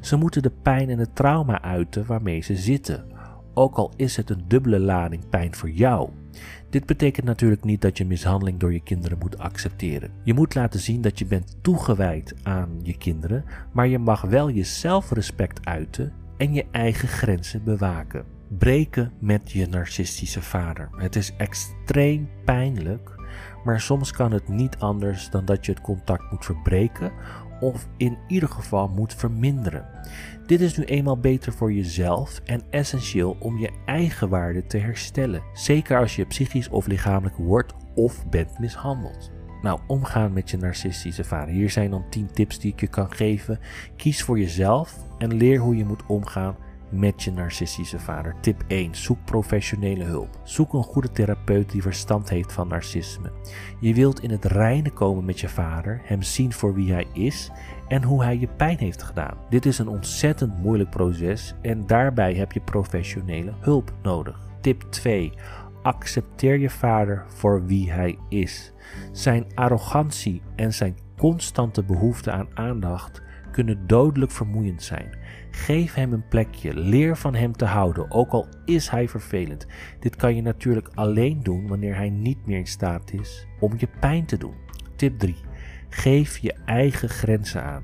Ze 0.00 0.16
moeten 0.16 0.42
de 0.42 0.52
pijn 0.62 0.90
en 0.90 0.98
het 0.98 1.16
trauma 1.16 1.62
uiten 1.62 2.06
waarmee 2.06 2.40
ze 2.40 2.56
zitten, 2.56 3.04
ook 3.54 3.76
al 3.76 3.92
is 3.96 4.16
het 4.16 4.30
een 4.30 4.44
dubbele 4.48 4.78
lading 4.78 5.28
pijn 5.28 5.54
voor 5.54 5.70
jou. 5.70 6.10
Dit 6.70 6.86
betekent 6.86 7.26
natuurlijk 7.26 7.64
niet 7.64 7.80
dat 7.80 7.98
je 7.98 8.06
mishandeling 8.06 8.58
door 8.58 8.72
je 8.72 8.82
kinderen 8.82 9.18
moet 9.18 9.38
accepteren. 9.38 10.10
Je 10.24 10.34
moet 10.34 10.54
laten 10.54 10.80
zien 10.80 11.00
dat 11.00 11.18
je 11.18 11.26
bent 11.26 11.56
toegewijd 11.60 12.34
aan 12.42 12.80
je 12.82 12.96
kinderen, 12.96 13.44
maar 13.72 13.86
je 13.86 13.98
mag 13.98 14.20
wel 14.20 14.48
je 14.48 14.64
zelfrespect 14.64 15.66
uiten 15.66 16.12
en 16.36 16.54
je 16.54 16.64
eigen 16.70 17.08
grenzen 17.08 17.64
bewaken. 17.64 18.24
Breken 18.58 19.12
met 19.18 19.52
je 19.52 19.66
narcistische 19.66 20.42
vader. 20.42 20.88
Het 20.96 21.16
is 21.16 21.32
extreem 21.36 22.28
pijnlijk, 22.44 23.10
maar 23.64 23.80
soms 23.80 24.10
kan 24.10 24.32
het 24.32 24.48
niet 24.48 24.78
anders 24.78 25.30
dan 25.30 25.44
dat 25.44 25.66
je 25.66 25.72
het 25.72 25.80
contact 25.80 26.30
moet 26.30 26.44
verbreken 26.44 27.12
of 27.64 27.88
in 27.96 28.18
ieder 28.28 28.48
geval 28.48 28.88
moet 28.88 29.14
verminderen. 29.14 29.86
Dit 30.46 30.60
is 30.60 30.76
nu 30.76 30.84
eenmaal 30.84 31.18
beter 31.18 31.52
voor 31.52 31.72
jezelf 31.72 32.40
en 32.44 32.62
essentieel 32.70 33.36
om 33.40 33.58
je 33.58 33.70
eigen 33.86 34.28
waarde 34.28 34.66
te 34.66 34.78
herstellen, 34.78 35.42
zeker 35.52 35.98
als 35.98 36.16
je 36.16 36.26
psychisch 36.26 36.68
of 36.68 36.86
lichamelijk 36.86 37.36
wordt 37.36 37.74
of 37.94 38.28
bent 38.28 38.58
mishandeld. 38.58 39.30
Nou, 39.62 39.80
omgaan 39.86 40.32
met 40.32 40.50
je 40.50 40.56
narcistische 40.56 41.24
vader. 41.24 41.54
Hier 41.54 41.70
zijn 41.70 41.90
dan 41.90 42.08
10 42.10 42.30
tips 42.32 42.58
die 42.58 42.72
ik 42.72 42.80
je 42.80 42.86
kan 42.86 43.12
geven. 43.12 43.58
Kies 43.96 44.22
voor 44.22 44.38
jezelf 44.38 44.96
en 45.18 45.34
leer 45.34 45.58
hoe 45.58 45.76
je 45.76 45.84
moet 45.84 46.06
omgaan 46.06 46.56
met 46.94 47.22
je 47.22 47.32
narcistische 47.32 47.98
vader. 47.98 48.34
Tip 48.40 48.64
1. 48.66 48.94
Zoek 48.94 49.18
professionele 49.24 50.04
hulp. 50.04 50.40
Zoek 50.42 50.72
een 50.72 50.82
goede 50.82 51.10
therapeut 51.10 51.70
die 51.70 51.82
verstand 51.82 52.28
heeft 52.28 52.52
van 52.52 52.68
narcisme. 52.68 53.32
Je 53.80 53.94
wilt 53.94 54.22
in 54.22 54.30
het 54.30 54.44
reine 54.44 54.90
komen 54.90 55.24
met 55.24 55.40
je 55.40 55.48
vader, 55.48 56.00
hem 56.04 56.22
zien 56.22 56.52
voor 56.52 56.74
wie 56.74 56.92
hij 56.92 57.06
is 57.12 57.50
en 57.88 58.02
hoe 58.02 58.22
hij 58.22 58.38
je 58.38 58.48
pijn 58.48 58.78
heeft 58.78 59.02
gedaan. 59.02 59.36
Dit 59.50 59.66
is 59.66 59.78
een 59.78 59.88
ontzettend 59.88 60.58
moeilijk 60.58 60.90
proces 60.90 61.54
en 61.62 61.86
daarbij 61.86 62.34
heb 62.34 62.52
je 62.52 62.60
professionele 62.60 63.52
hulp 63.60 63.92
nodig. 64.02 64.40
Tip 64.60 64.82
2. 64.82 65.32
Accepteer 65.82 66.58
je 66.58 66.70
vader 66.70 67.24
voor 67.28 67.66
wie 67.66 67.90
hij 67.90 68.18
is. 68.28 68.72
Zijn 69.12 69.46
arrogantie 69.54 70.42
en 70.56 70.72
zijn 70.72 70.96
constante 71.16 71.82
behoefte 71.82 72.30
aan 72.30 72.48
aandacht 72.54 73.22
kunnen 73.54 73.86
dodelijk 73.86 74.30
vermoeiend 74.30 74.82
zijn. 74.82 75.18
Geef 75.54 75.94
hem 75.94 76.12
een 76.12 76.28
plekje, 76.28 76.74
leer 76.74 77.16
van 77.16 77.34
hem 77.34 77.52
te 77.52 77.64
houden, 77.64 78.10
ook 78.10 78.30
al 78.30 78.46
is 78.64 78.88
hij 78.88 79.08
vervelend. 79.08 79.66
Dit 80.00 80.16
kan 80.16 80.34
je 80.36 80.42
natuurlijk 80.42 80.88
alleen 80.94 81.42
doen 81.42 81.68
wanneer 81.68 81.96
hij 81.96 82.10
niet 82.10 82.46
meer 82.46 82.58
in 82.58 82.66
staat 82.66 83.12
is 83.12 83.46
om 83.60 83.72
je 83.76 83.88
pijn 84.00 84.24
te 84.26 84.36
doen. 84.36 84.54
Tip 84.96 85.18
3. 85.18 85.36
Geef 85.88 86.38
je 86.38 86.54
eigen 86.64 87.08
grenzen 87.08 87.62
aan. 87.62 87.82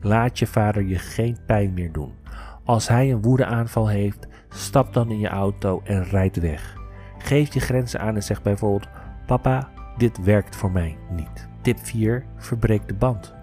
Laat 0.00 0.38
je 0.38 0.46
vader 0.46 0.82
je 0.82 0.98
geen 0.98 1.38
pijn 1.46 1.72
meer 1.72 1.92
doen. 1.92 2.12
Als 2.64 2.88
hij 2.88 3.12
een 3.12 3.22
woedeaanval 3.22 3.88
heeft, 3.88 4.26
stap 4.48 4.92
dan 4.92 5.10
in 5.10 5.18
je 5.18 5.28
auto 5.28 5.80
en 5.84 6.04
rijd 6.04 6.40
weg. 6.40 6.76
Geef 7.18 7.54
je 7.54 7.60
grenzen 7.60 8.00
aan 8.00 8.14
en 8.14 8.22
zeg 8.22 8.42
bijvoorbeeld: 8.42 8.88
Papa, 9.26 9.70
dit 9.96 10.24
werkt 10.24 10.56
voor 10.56 10.70
mij 10.70 10.96
niet. 11.10 11.48
Tip 11.60 11.78
4. 11.78 12.24
Verbreek 12.36 12.88
de 12.88 12.94
band. 12.94 13.41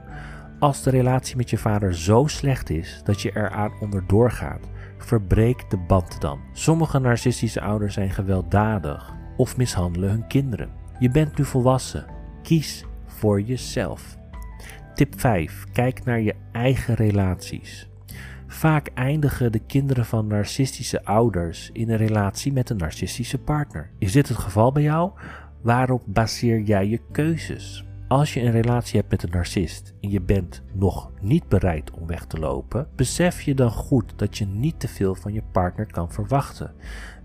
Als 0.60 0.84
de 0.84 0.90
relatie 0.90 1.36
met 1.36 1.50
je 1.50 1.58
vader 1.58 1.96
zo 1.96 2.28
slecht 2.28 2.70
is 2.70 3.02
dat 3.04 3.22
je 3.22 3.36
eraan 3.36 3.72
onderdoor 3.80 4.32
gaat, 4.32 4.70
verbreek 4.98 5.70
de 5.70 5.78
band 5.78 6.22
dan. 6.22 6.40
Sommige 6.54 7.00
narcistische 7.00 7.62
ouders 7.62 7.94
zijn 7.94 8.12
gewelddadig 8.12 9.14
of 9.38 9.58
mishandelen 9.58 10.10
hun 10.10 10.28
kinderen. 10.28 10.70
Je 11.00 11.10
bent 11.10 11.38
nu 11.38 11.46
volwassen. 11.46 12.06
Kies 12.42 12.86
voor 13.06 13.42
jezelf. 13.42 14.18
Tip 14.96 15.20
5. 15.20 15.64
Kijk 15.72 16.06
naar 16.06 16.22
je 16.22 16.36
eigen 16.52 16.94
relaties. 16.94 17.90
Vaak 18.48 18.90
eindigen 18.94 19.52
de 19.52 19.60
kinderen 19.60 20.06
van 20.06 20.28
narcistische 20.28 21.06
ouders 21.06 21.70
in 21.74 21.90
een 21.90 21.98
relatie 21.98 22.54
met 22.54 22.70
een 22.70 22.78
narcistische 22.78 23.38
partner. 23.38 23.90
Is 23.98 24.12
dit 24.12 24.28
het 24.28 24.38
geval 24.38 24.72
bij 24.72 24.84
jou? 24.84 25.12
Waarop 25.62 26.04
baseer 26.06 26.62
jij 26.62 26.88
je 26.88 27.02
keuzes? 27.12 27.89
Als 28.10 28.34
je 28.34 28.42
een 28.42 28.52
relatie 28.52 29.00
hebt 29.00 29.12
met 29.12 29.24
een 29.24 29.30
narcist 29.30 29.94
en 30.02 30.10
je 30.10 30.22
bent 30.22 30.64
nog 30.74 31.12
niet 31.22 31.48
bereid 31.48 31.92
om 31.92 32.08
weg 32.08 32.26
te 32.26 32.40
lopen, 32.40 32.88
besef 32.96 33.42
je 33.42 33.54
dan 33.54 33.72
goed 33.72 34.14
dat 34.16 34.38
je 34.38 34.46
niet 34.46 34.80
te 34.80 34.88
veel 34.88 35.16
van 35.16 35.34
je 35.34 35.42
partner 35.52 35.86
kan 35.92 36.12
verwachten. 36.12 36.74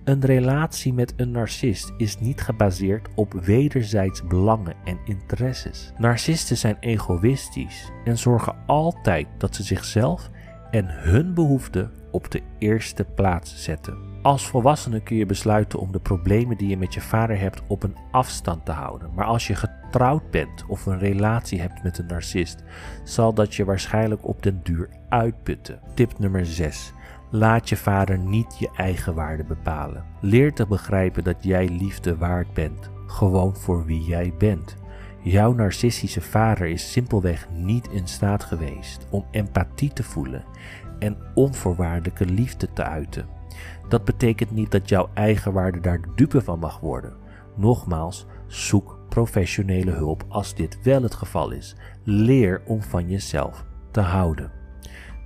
Een 0.04 0.20
relatie 0.20 0.92
met 0.92 1.12
een 1.16 1.30
narcist 1.30 1.92
is 1.96 2.18
niet 2.18 2.40
gebaseerd 2.40 3.08
op 3.14 3.32
wederzijds 3.32 4.26
belangen 4.26 4.74
en 4.84 4.98
interesses. 5.04 5.92
Narcisten 5.98 6.56
zijn 6.56 6.76
egoïstisch 6.80 7.90
en 8.04 8.18
zorgen 8.18 8.56
altijd 8.66 9.26
dat 9.38 9.54
ze 9.54 9.62
zichzelf 9.62 10.30
en 10.70 10.86
hun 10.88 11.34
behoeften 11.34 11.90
op 12.10 12.30
de 12.30 12.42
eerste 12.58 13.04
plaats 13.04 13.62
zetten. 13.62 13.98
Als 14.22 14.46
volwassene 14.46 15.02
kun 15.02 15.16
je 15.16 15.26
besluiten 15.26 15.78
om 15.78 15.92
de 15.92 16.00
problemen 16.00 16.56
die 16.56 16.68
je 16.68 16.76
met 16.76 16.94
je 16.94 17.00
vader 17.00 17.38
hebt 17.38 17.62
op 17.66 17.82
een 17.82 17.96
afstand 18.10 18.64
te 18.64 18.72
houden. 18.72 19.10
Maar 19.14 19.26
als 19.26 19.46
je 19.46 19.54
getrouwd 19.94 20.30
bent 20.30 20.64
of 20.66 20.86
een 20.86 20.98
relatie 20.98 21.60
hebt 21.60 21.82
met 21.82 21.98
een 21.98 22.06
narcist, 22.06 22.62
zal 23.04 23.34
dat 23.34 23.54
je 23.54 23.64
waarschijnlijk 23.64 24.26
op 24.26 24.42
den 24.42 24.60
duur 24.62 24.88
uitputten. 25.08 25.80
Tip 25.94 26.18
nummer 26.18 26.46
6. 26.46 26.92
Laat 27.30 27.68
je 27.68 27.76
vader 27.76 28.18
niet 28.18 28.58
je 28.58 28.70
eigen 28.76 29.14
waarde 29.14 29.44
bepalen. 29.44 30.04
Leer 30.20 30.52
te 30.52 30.66
begrijpen 30.66 31.24
dat 31.24 31.36
jij 31.40 31.68
liefde 31.68 32.16
waard 32.16 32.54
bent, 32.54 32.90
gewoon 33.06 33.56
voor 33.56 33.84
wie 33.84 34.04
jij 34.04 34.34
bent. 34.38 34.76
Jouw 35.22 35.52
narcistische 35.52 36.20
vader 36.20 36.66
is 36.66 36.92
simpelweg 36.92 37.48
niet 37.50 37.88
in 37.88 38.06
staat 38.06 38.44
geweest 38.44 39.06
om 39.10 39.24
empathie 39.30 39.92
te 39.92 40.02
voelen 40.02 40.44
en 40.98 41.16
onvoorwaardelijke 41.34 42.24
liefde 42.24 42.72
te 42.72 42.84
uiten. 42.84 43.26
Dat 43.88 44.04
betekent 44.04 44.50
niet 44.50 44.70
dat 44.70 44.88
jouw 44.88 45.10
eigen 45.12 45.52
waarde 45.52 45.80
daar 45.80 46.00
de 46.00 46.12
dupe 46.14 46.40
van 46.40 46.58
mag 46.58 46.80
worden. 46.80 47.12
Nogmaals, 47.56 48.26
zoek 48.46 48.93
professionele 49.14 49.90
hulp 49.90 50.24
als 50.28 50.54
dit 50.54 50.78
wel 50.82 51.02
het 51.02 51.14
geval 51.14 51.50
is. 51.50 51.76
Leer 52.04 52.62
om 52.66 52.82
van 52.82 53.08
jezelf 53.08 53.64
te 53.90 54.00
houden. 54.00 54.50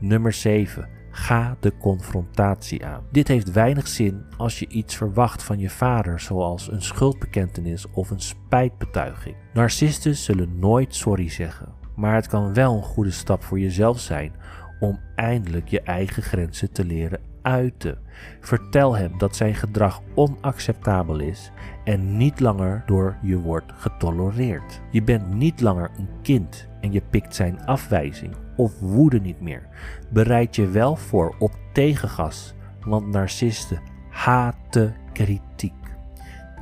Nummer 0.01 0.33
7. 0.33 0.89
Ga 1.11 1.57
de 1.61 1.77
confrontatie 1.77 2.87
aan. 2.87 3.03
Dit 3.13 3.29
heeft 3.29 3.53
weinig 3.53 3.89
zin 3.89 4.25
als 4.37 4.59
je 4.59 4.69
iets 4.69 4.97
verwacht 4.97 5.43
van 5.43 5.59
je 5.59 5.71
vader, 5.71 6.21
zoals 6.21 6.71
een 6.71 6.83
schuldbekentenis 6.83 7.91
of 7.91 8.11
een 8.11 8.21
spijtbetuiging. 8.21 9.37
Narcisten 9.53 10.17
zullen 10.17 10.59
nooit 10.59 10.95
sorry 10.95 11.29
zeggen, 11.29 11.73
maar 11.97 12.15
het 12.15 12.27
kan 12.27 12.55
wel 12.55 12.77
een 12.77 12.83
goede 12.83 13.11
stap 13.11 13.43
voor 13.43 13.59
jezelf 13.59 14.01
zijn 14.01 14.33
om 14.81 15.01
eindelijk 15.15 15.69
je 15.69 15.83
eigen 15.83 16.23
grenzen 16.23 16.73
te 16.73 16.85
leren 16.85 17.21
uiten. 17.43 17.99
Vertel 18.41 18.97
hem 18.97 19.19
dat 19.19 19.37
zijn 19.37 19.55
gedrag 19.55 20.03
onacceptabel 20.15 21.19
is 21.19 21.51
en 21.85 22.17
niet 22.17 22.41
langer 22.41 22.83
door 22.87 23.17
je 23.23 23.39
wordt 23.39 23.73
getolereerd. 23.77 24.81
Je 24.91 25.03
bent 25.03 25.35
niet 25.35 25.61
langer 25.61 25.91
een 25.99 26.09
kind 26.23 26.69
en 26.81 26.93
je 26.93 27.03
pikt 27.11 27.35
zijn 27.35 27.67
afwijzing 27.67 28.35
of 28.57 28.81
woede 28.81 29.21
niet 29.21 29.41
meer. 29.41 29.69
Bereid 30.11 30.57
je 30.57 30.69
wel 30.69 30.97
voor 30.97 31.35
op 31.39 31.53
tegengas, 31.73 32.55
want 32.81 33.07
narcisten 33.07 33.81
haten 34.11 34.95
kritiek. 35.13 35.73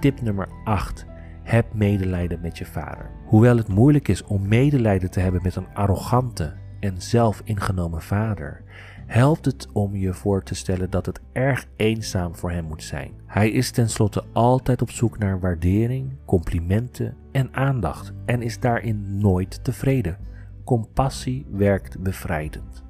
Tip 0.01 0.21
nummer 0.21 0.49
8. 0.65 1.07
Heb 1.43 1.75
medelijden 1.75 2.41
met 2.41 2.59
je 2.59 2.67
vader. 2.67 3.11
Hoewel 3.25 3.57
het 3.57 3.69
moeilijk 3.69 4.09
is 4.09 4.25
om 4.25 4.49
medelijden 4.49 5.11
te 5.11 5.21
hebben 5.21 5.41
met 5.43 5.57
een 5.57 5.75
arrogante 5.75 6.55
en 6.81 7.03
zelfingenomen 7.03 8.03
vader, 8.03 8.63
helpt 9.07 9.45
het 9.45 9.69
om 9.73 9.97
je 9.97 10.15
voor 10.15 10.43
te 10.43 10.55
stellen 10.55 10.91
dat 10.91 11.07
het 11.07 11.21
erg 11.33 11.67
eenzaam 11.77 12.37
voor 12.37 12.51
hem 12.51 12.65
moet 12.65 12.83
zijn. 12.83 13.13
Hij 13.27 13.51
is 13.51 13.71
tenslotte 13.71 14.25
altijd 14.33 14.83
op 14.83 14.91
zoek 14.91 15.19
naar 15.19 15.41
waardering, 15.41 16.13
complimenten 16.25 17.17
en 17.33 17.55
aandacht 17.55 18.13
en 18.27 18.43
is 18.43 18.61
daarin 18.61 19.19
nooit 19.19 19.65
tevreden. 19.65 20.19
Compassie 20.65 21.47
werkt 21.51 21.99
bevrijdend. 22.03 22.86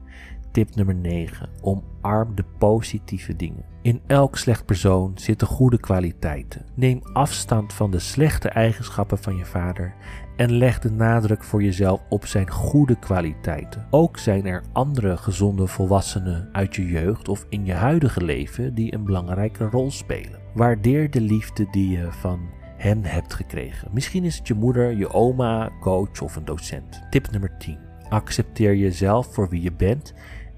Tip 0.57 0.75
nummer 0.75 0.95
9. 0.95 1.49
Omarm 1.61 2.35
de 2.35 2.45
positieve 2.59 3.37
dingen. 3.37 3.65
In 3.83 4.01
elk 4.07 4.37
slecht 4.37 4.67
persoon 4.67 5.13
zitten 5.15 5.47
goede 5.47 5.81
kwaliteiten. 5.81 6.65
Neem 6.75 7.01
afstand 7.13 7.73
van 7.73 7.91
de 7.91 7.99
slechte 7.99 8.49
eigenschappen 8.49 9.19
van 9.19 9.37
je 9.37 9.45
vader 9.45 9.95
en 10.37 10.53
leg 10.53 10.79
de 10.79 10.91
nadruk 10.91 11.45
voor 11.45 11.63
jezelf 11.63 12.01
op 12.09 12.27
zijn 12.27 12.51
goede 12.51 12.99
kwaliteiten. 12.99 13.87
Ook 13.91 14.19
zijn 14.19 14.47
er 14.47 14.63
andere 14.73 15.17
gezonde 15.17 15.67
volwassenen 15.67 16.49
uit 16.53 16.77
je 16.77 16.87
jeugd 16.87 17.29
of 17.29 17.47
in 17.49 17.65
je 17.65 17.75
huidige 17.75 18.25
leven 18.25 18.75
die 18.75 18.95
een 18.95 19.05
belangrijke 19.05 19.65
rol 19.65 19.91
spelen. 19.91 20.41
Waardeer 20.55 21.11
de 21.11 21.21
liefde 21.21 21.67
die 21.71 21.99
je 21.99 22.13
van 22.13 22.41
hen 22.77 23.05
hebt 23.05 23.35
gekregen. 23.35 23.89
Misschien 23.93 24.25
is 24.25 24.39
het 24.39 24.49
je 24.49 24.55
moeder, 24.55 24.97
je 24.97 25.13
oma, 25.13 25.71
coach 25.81 26.21
of 26.21 26.37
een 26.37 26.45
docent. 26.45 27.03
Tip 27.11 27.31
nummer 27.31 27.57
10. 27.59 27.79
Accepteer 28.09 28.77
jezelf 28.77 29.35
voor 29.35 29.49
wie 29.49 29.63
je 29.63 29.73
bent 29.73 30.15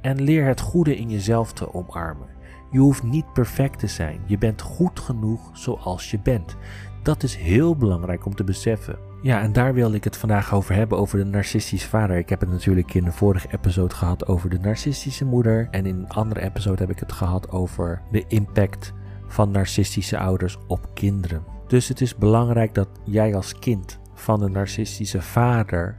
en 0.09 0.23
leer 0.23 0.47
het 0.47 0.61
goede 0.61 0.97
in 0.97 1.11
jezelf 1.11 1.53
te 1.53 1.75
omarmen. 1.75 2.29
Je 2.71 2.79
hoeft 2.79 3.03
niet 3.03 3.33
perfect 3.33 3.79
te 3.79 3.87
zijn. 3.87 4.21
Je 4.27 4.39
bent 4.39 4.61
goed 4.61 5.01
genoeg 5.01 5.51
zoals 5.53 6.11
je 6.11 6.19
bent. 6.21 6.57
Dat 7.03 7.23
is 7.23 7.37
heel 7.37 7.77
belangrijk 7.77 8.27
om 8.27 8.35
te 8.35 8.45
beseffen. 8.45 8.99
Ja, 9.23 9.41
en 9.41 9.53
daar 9.53 9.75
wilde 9.75 9.97
ik 9.97 10.05
het 10.05 10.17
vandaag 10.17 10.55
over 10.55 10.75
hebben, 10.75 10.99
over 10.99 11.19
de 11.19 11.25
narcistische 11.25 11.89
vader. 11.89 12.17
Ik 12.17 12.29
heb 12.29 12.41
het 12.41 12.51
natuurlijk 12.51 12.95
in 12.95 13.05
de 13.05 13.13
vorige 13.13 13.49
episode 13.51 13.95
gehad 13.95 14.27
over 14.27 14.51
de 14.51 14.59
narcistische 14.59 15.25
moeder. 15.25 15.69
En 15.71 15.87
in 15.87 15.99
een 15.99 16.09
andere 16.09 16.41
episode 16.41 16.81
heb 16.81 16.91
ik 16.91 16.99
het 16.99 17.13
gehad 17.13 17.51
over 17.51 18.03
de 18.11 18.25
impact 18.29 18.93
van 19.27 19.51
narcistische 19.51 20.19
ouders 20.19 20.59
op 20.67 20.89
kinderen. 20.95 21.45
Dus 21.67 21.89
het 21.89 22.01
is 22.01 22.17
belangrijk 22.17 22.75
dat 22.75 22.89
jij 23.05 23.35
als 23.35 23.59
kind 23.59 23.99
van 24.15 24.43
een 24.43 24.53
narcistische 24.53 25.23
vader 25.23 25.97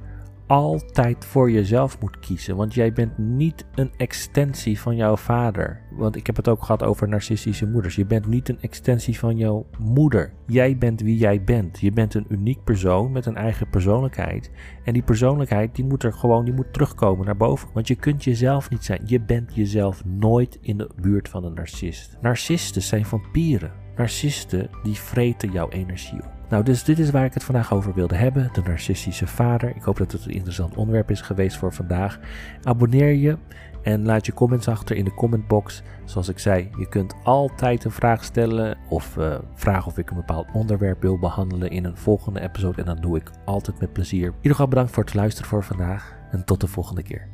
altijd 0.49 1.25
voor 1.25 1.51
jezelf 1.51 1.99
moet 1.99 2.19
kiezen. 2.19 2.55
Want 2.55 2.73
jij 2.73 2.93
bent 2.93 3.17
niet 3.17 3.65
een 3.75 3.91
extensie 3.97 4.79
van 4.79 4.95
jouw 4.95 5.15
vader. 5.15 5.81
Want 5.91 6.15
ik 6.15 6.25
heb 6.25 6.35
het 6.35 6.47
ook 6.47 6.61
gehad 6.61 6.83
over 6.83 7.07
narcistische 7.07 7.67
moeders. 7.67 7.95
Je 7.95 8.05
bent 8.05 8.27
niet 8.27 8.49
een 8.49 8.61
extensie 8.61 9.19
van 9.19 9.37
jouw 9.37 9.65
moeder. 9.79 10.33
Jij 10.45 10.77
bent 10.77 11.01
wie 11.01 11.17
jij 11.17 11.43
bent. 11.43 11.79
Je 11.79 11.91
bent 11.91 12.13
een 12.13 12.25
uniek 12.29 12.63
persoon 12.63 13.11
met 13.11 13.25
een 13.25 13.35
eigen 13.35 13.69
persoonlijkheid. 13.69 14.51
En 14.83 14.93
die 14.93 15.03
persoonlijkheid 15.03 15.75
die 15.75 15.85
moet 15.85 16.03
er 16.03 16.13
gewoon 16.13 16.45
die 16.45 16.53
moet 16.53 16.73
terugkomen 16.73 17.25
naar 17.25 17.37
boven. 17.37 17.69
Want 17.73 17.87
je 17.87 17.95
kunt 17.95 18.23
jezelf 18.23 18.69
niet 18.69 18.85
zijn. 18.85 19.01
Je 19.05 19.21
bent 19.21 19.55
jezelf 19.55 20.05
nooit 20.05 20.57
in 20.61 20.77
de 20.77 20.89
buurt 21.01 21.29
van 21.29 21.43
een 21.43 21.53
narcist. 21.53 22.17
Narcisten 22.21 22.81
zijn 22.81 23.05
vampieren. 23.05 23.71
Narcisten 23.95 24.69
die 24.83 24.95
vreten 24.95 25.51
jouw 25.51 25.69
energie 25.69 26.23
op. 26.23 26.38
Nou, 26.49 26.63
dus 26.63 26.83
dit 26.83 26.99
is 26.99 27.11
waar 27.11 27.25
ik 27.25 27.33
het 27.33 27.43
vandaag 27.43 27.73
over 27.73 27.93
wilde 27.93 28.15
hebben: 28.15 28.49
de 28.53 28.61
narcistische 28.61 29.27
vader. 29.27 29.75
Ik 29.75 29.81
hoop 29.81 29.97
dat 29.97 30.11
het 30.11 30.25
een 30.25 30.31
interessant 30.31 30.75
onderwerp 30.75 31.11
is 31.11 31.21
geweest 31.21 31.57
voor 31.57 31.73
vandaag. 31.73 32.19
Abonneer 32.63 33.13
je 33.13 33.37
en 33.81 34.05
laat 34.05 34.25
je 34.25 34.33
comments 34.33 34.67
achter 34.67 34.95
in 34.95 35.05
de 35.05 35.13
commentbox. 35.13 35.81
Zoals 36.05 36.29
ik 36.29 36.39
zei, 36.39 36.69
je 36.77 36.89
kunt 36.89 37.15
altijd 37.23 37.83
een 37.83 37.91
vraag 37.91 38.23
stellen 38.23 38.77
of 38.89 39.17
uh, 39.17 39.35
vragen 39.53 39.87
of 39.87 39.97
ik 39.97 40.09
een 40.09 40.15
bepaald 40.15 40.47
onderwerp 40.53 41.01
wil 41.01 41.19
behandelen 41.19 41.69
in 41.69 41.85
een 41.85 41.97
volgende 41.97 42.41
episode. 42.41 42.81
En 42.81 42.87
dat 42.87 43.01
doe 43.01 43.17
ik 43.17 43.31
altijd 43.45 43.79
met 43.79 43.93
plezier. 43.93 44.25
In 44.27 44.33
ieder 44.35 44.51
geval 44.51 44.67
bedankt 44.67 44.91
voor 44.91 45.03
het 45.03 45.13
luisteren 45.13 45.49
voor 45.49 45.63
vandaag 45.63 46.17
en 46.31 46.45
tot 46.45 46.61
de 46.61 46.67
volgende 46.67 47.03
keer. 47.03 47.27